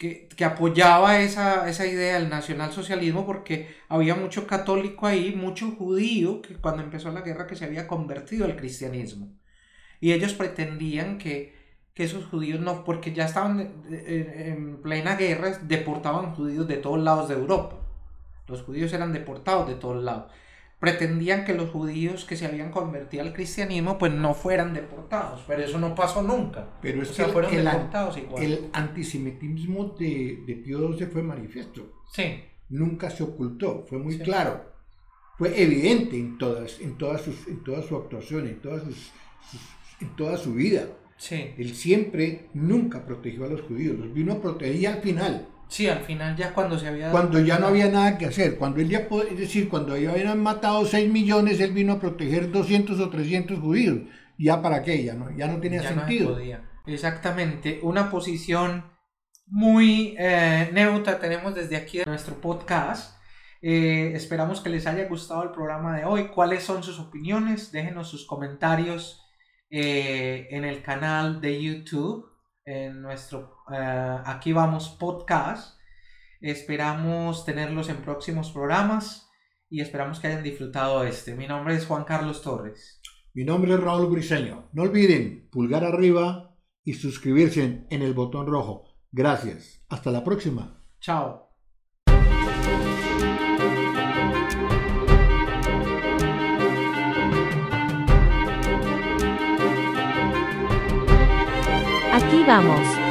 que, 0.00 0.28
que, 0.28 0.46
apoyaba 0.46 1.20
esa, 1.20 1.68
esa 1.68 1.86
idea 1.86 2.18
del 2.18 2.30
nacionalsocialismo 2.30 3.26
porque 3.26 3.68
había 3.86 4.14
mucho 4.14 4.46
católico 4.46 5.06
ahí, 5.06 5.34
mucho 5.36 5.72
judío, 5.72 6.40
que 6.40 6.54
cuando 6.54 6.82
empezó 6.82 7.10
la 7.12 7.20
guerra 7.20 7.46
que 7.46 7.54
se 7.54 7.66
había 7.66 7.86
convertido 7.86 8.46
al 8.46 8.56
cristianismo. 8.56 9.28
Y 10.00 10.12
ellos 10.12 10.32
pretendían 10.32 11.18
que, 11.18 11.54
que 11.92 12.04
esos 12.04 12.24
judíos 12.24 12.60
no, 12.60 12.82
porque 12.82 13.12
ya 13.12 13.26
estaban 13.26 13.84
en 13.90 14.78
plena 14.78 15.16
guerra, 15.16 15.58
deportaban 15.64 16.34
judíos 16.34 16.66
de 16.66 16.78
todos 16.78 16.98
lados 16.98 17.28
de 17.28 17.34
Europa. 17.34 17.76
Los 18.48 18.62
judíos 18.62 18.94
eran 18.94 19.12
deportados 19.12 19.68
de 19.68 19.74
todos 19.74 20.02
lados 20.02 20.32
pretendían 20.80 21.44
que 21.44 21.54
los 21.54 21.70
judíos 21.70 22.24
que 22.24 22.36
se 22.36 22.46
habían 22.46 22.70
convertido 22.70 23.22
al 23.22 23.34
cristianismo 23.34 23.98
pues 23.98 24.12
no 24.12 24.34
fueran 24.34 24.72
deportados, 24.72 25.44
pero 25.46 25.62
eso 25.62 25.78
no 25.78 25.94
pasó 25.94 26.22
nunca. 26.22 26.66
Pero 26.80 27.02
es 27.02 27.10
que 27.10 27.24
fueron 27.26 27.54
el, 27.54 27.64
deportados 27.64 28.16
igual. 28.16 28.42
El 28.42 28.70
antisemitismo 28.72 29.94
de, 29.98 30.42
de 30.46 30.54
Pío 30.56 30.92
XII 30.92 31.06
fue 31.06 31.22
manifiesto. 31.22 32.02
Sí. 32.12 32.42
Nunca 32.70 33.10
se 33.10 33.22
ocultó, 33.22 33.84
fue 33.88 33.98
muy 33.98 34.18
claro. 34.18 34.70
Fue 35.36 35.62
evidente 35.62 36.16
en 36.16 36.38
todas, 36.38 36.80
en 36.80 36.96
todas 36.96 37.22
sus, 37.22 37.46
en 37.46 37.62
toda 37.62 37.82
su 37.82 37.96
actuación, 37.96 38.46
en 38.46 38.60
todas 38.60 38.82
en 40.00 40.16
toda 40.16 40.36
su 40.36 40.54
vida. 40.54 40.86
Sí. 41.16 41.52
Él 41.58 41.74
siempre, 41.74 42.48
nunca 42.54 43.04
protegió 43.04 43.44
a 43.44 43.48
los 43.48 43.60
judíos, 43.62 43.98
los 43.98 44.12
vino 44.14 44.32
a 44.32 44.40
proteger 44.40 44.88
al 44.88 45.02
final. 45.02 45.48
Sí, 45.70 45.88
al 45.88 46.00
final 46.00 46.36
ya 46.36 46.52
cuando 46.52 46.76
se 46.76 46.88
había... 46.88 47.12
Cuando 47.12 47.38
ya 47.38 47.60
no 47.60 47.68
había 47.68 47.88
nada 47.88 48.18
que 48.18 48.26
hacer, 48.26 48.58
cuando 48.58 48.80
él 48.80 48.88
ya, 48.88 49.06
es 49.30 49.38
decir, 49.38 49.68
cuando 49.68 49.96
ya 49.96 50.10
habían 50.10 50.42
matado 50.42 50.84
6 50.84 51.10
millones, 51.10 51.60
él 51.60 51.72
vino 51.72 51.92
a 51.92 52.00
proteger 52.00 52.50
200 52.50 52.98
o 52.98 53.08
300 53.08 53.60
judíos. 53.60 54.00
¿Ya 54.36 54.60
para 54.60 54.82
qué? 54.82 55.04
Ya 55.04 55.14
no, 55.14 55.30
ya 55.36 55.46
no 55.46 55.60
tenía 55.60 55.82
sentido. 55.82 56.36
Exactamente, 56.86 57.78
una 57.82 58.10
posición 58.10 58.84
muy 59.46 60.16
eh, 60.18 60.70
neutra 60.72 61.20
tenemos 61.20 61.54
desde 61.54 61.76
aquí 61.76 62.00
en 62.00 62.08
nuestro 62.08 62.40
podcast. 62.40 63.16
Eh, 63.62 64.12
esperamos 64.14 64.60
que 64.60 64.70
les 64.70 64.88
haya 64.88 65.06
gustado 65.06 65.44
el 65.44 65.50
programa 65.50 65.96
de 65.96 66.04
hoy. 66.04 66.28
¿Cuáles 66.28 66.64
son 66.64 66.82
sus 66.82 66.98
opiniones? 66.98 67.70
Déjenos 67.70 68.08
sus 68.08 68.26
comentarios 68.26 69.24
eh, 69.70 70.48
en 70.50 70.64
el 70.64 70.82
canal 70.82 71.40
de 71.40 71.62
YouTube 71.62 72.26
en 72.64 73.02
nuestro 73.02 73.59
eh, 73.72 74.18
Aquí 74.24 74.52
Vamos 74.52 74.88
podcast. 74.88 75.78
Esperamos 76.40 77.44
tenerlos 77.44 77.88
en 77.88 77.98
próximos 77.98 78.50
programas 78.50 79.28
y 79.68 79.80
esperamos 79.80 80.18
que 80.18 80.28
hayan 80.28 80.42
disfrutado 80.42 81.04
este. 81.04 81.34
Mi 81.34 81.46
nombre 81.46 81.74
es 81.74 81.86
Juan 81.86 82.04
Carlos 82.04 82.42
Torres. 82.42 83.00
Mi 83.34 83.44
nombre 83.44 83.74
es 83.74 83.80
Raúl 83.80 84.10
Briseño. 84.10 84.68
No 84.72 84.82
olviden 84.82 85.48
pulgar 85.50 85.84
arriba 85.84 86.56
y 86.82 86.94
suscribirse 86.94 87.86
en 87.88 88.02
el 88.02 88.14
botón 88.14 88.46
rojo. 88.46 88.84
Gracias. 89.12 89.84
Hasta 89.88 90.10
la 90.10 90.24
próxima. 90.24 90.82
Chao. 91.00 91.50
Aquí 102.12 102.44
vamos. 102.46 103.09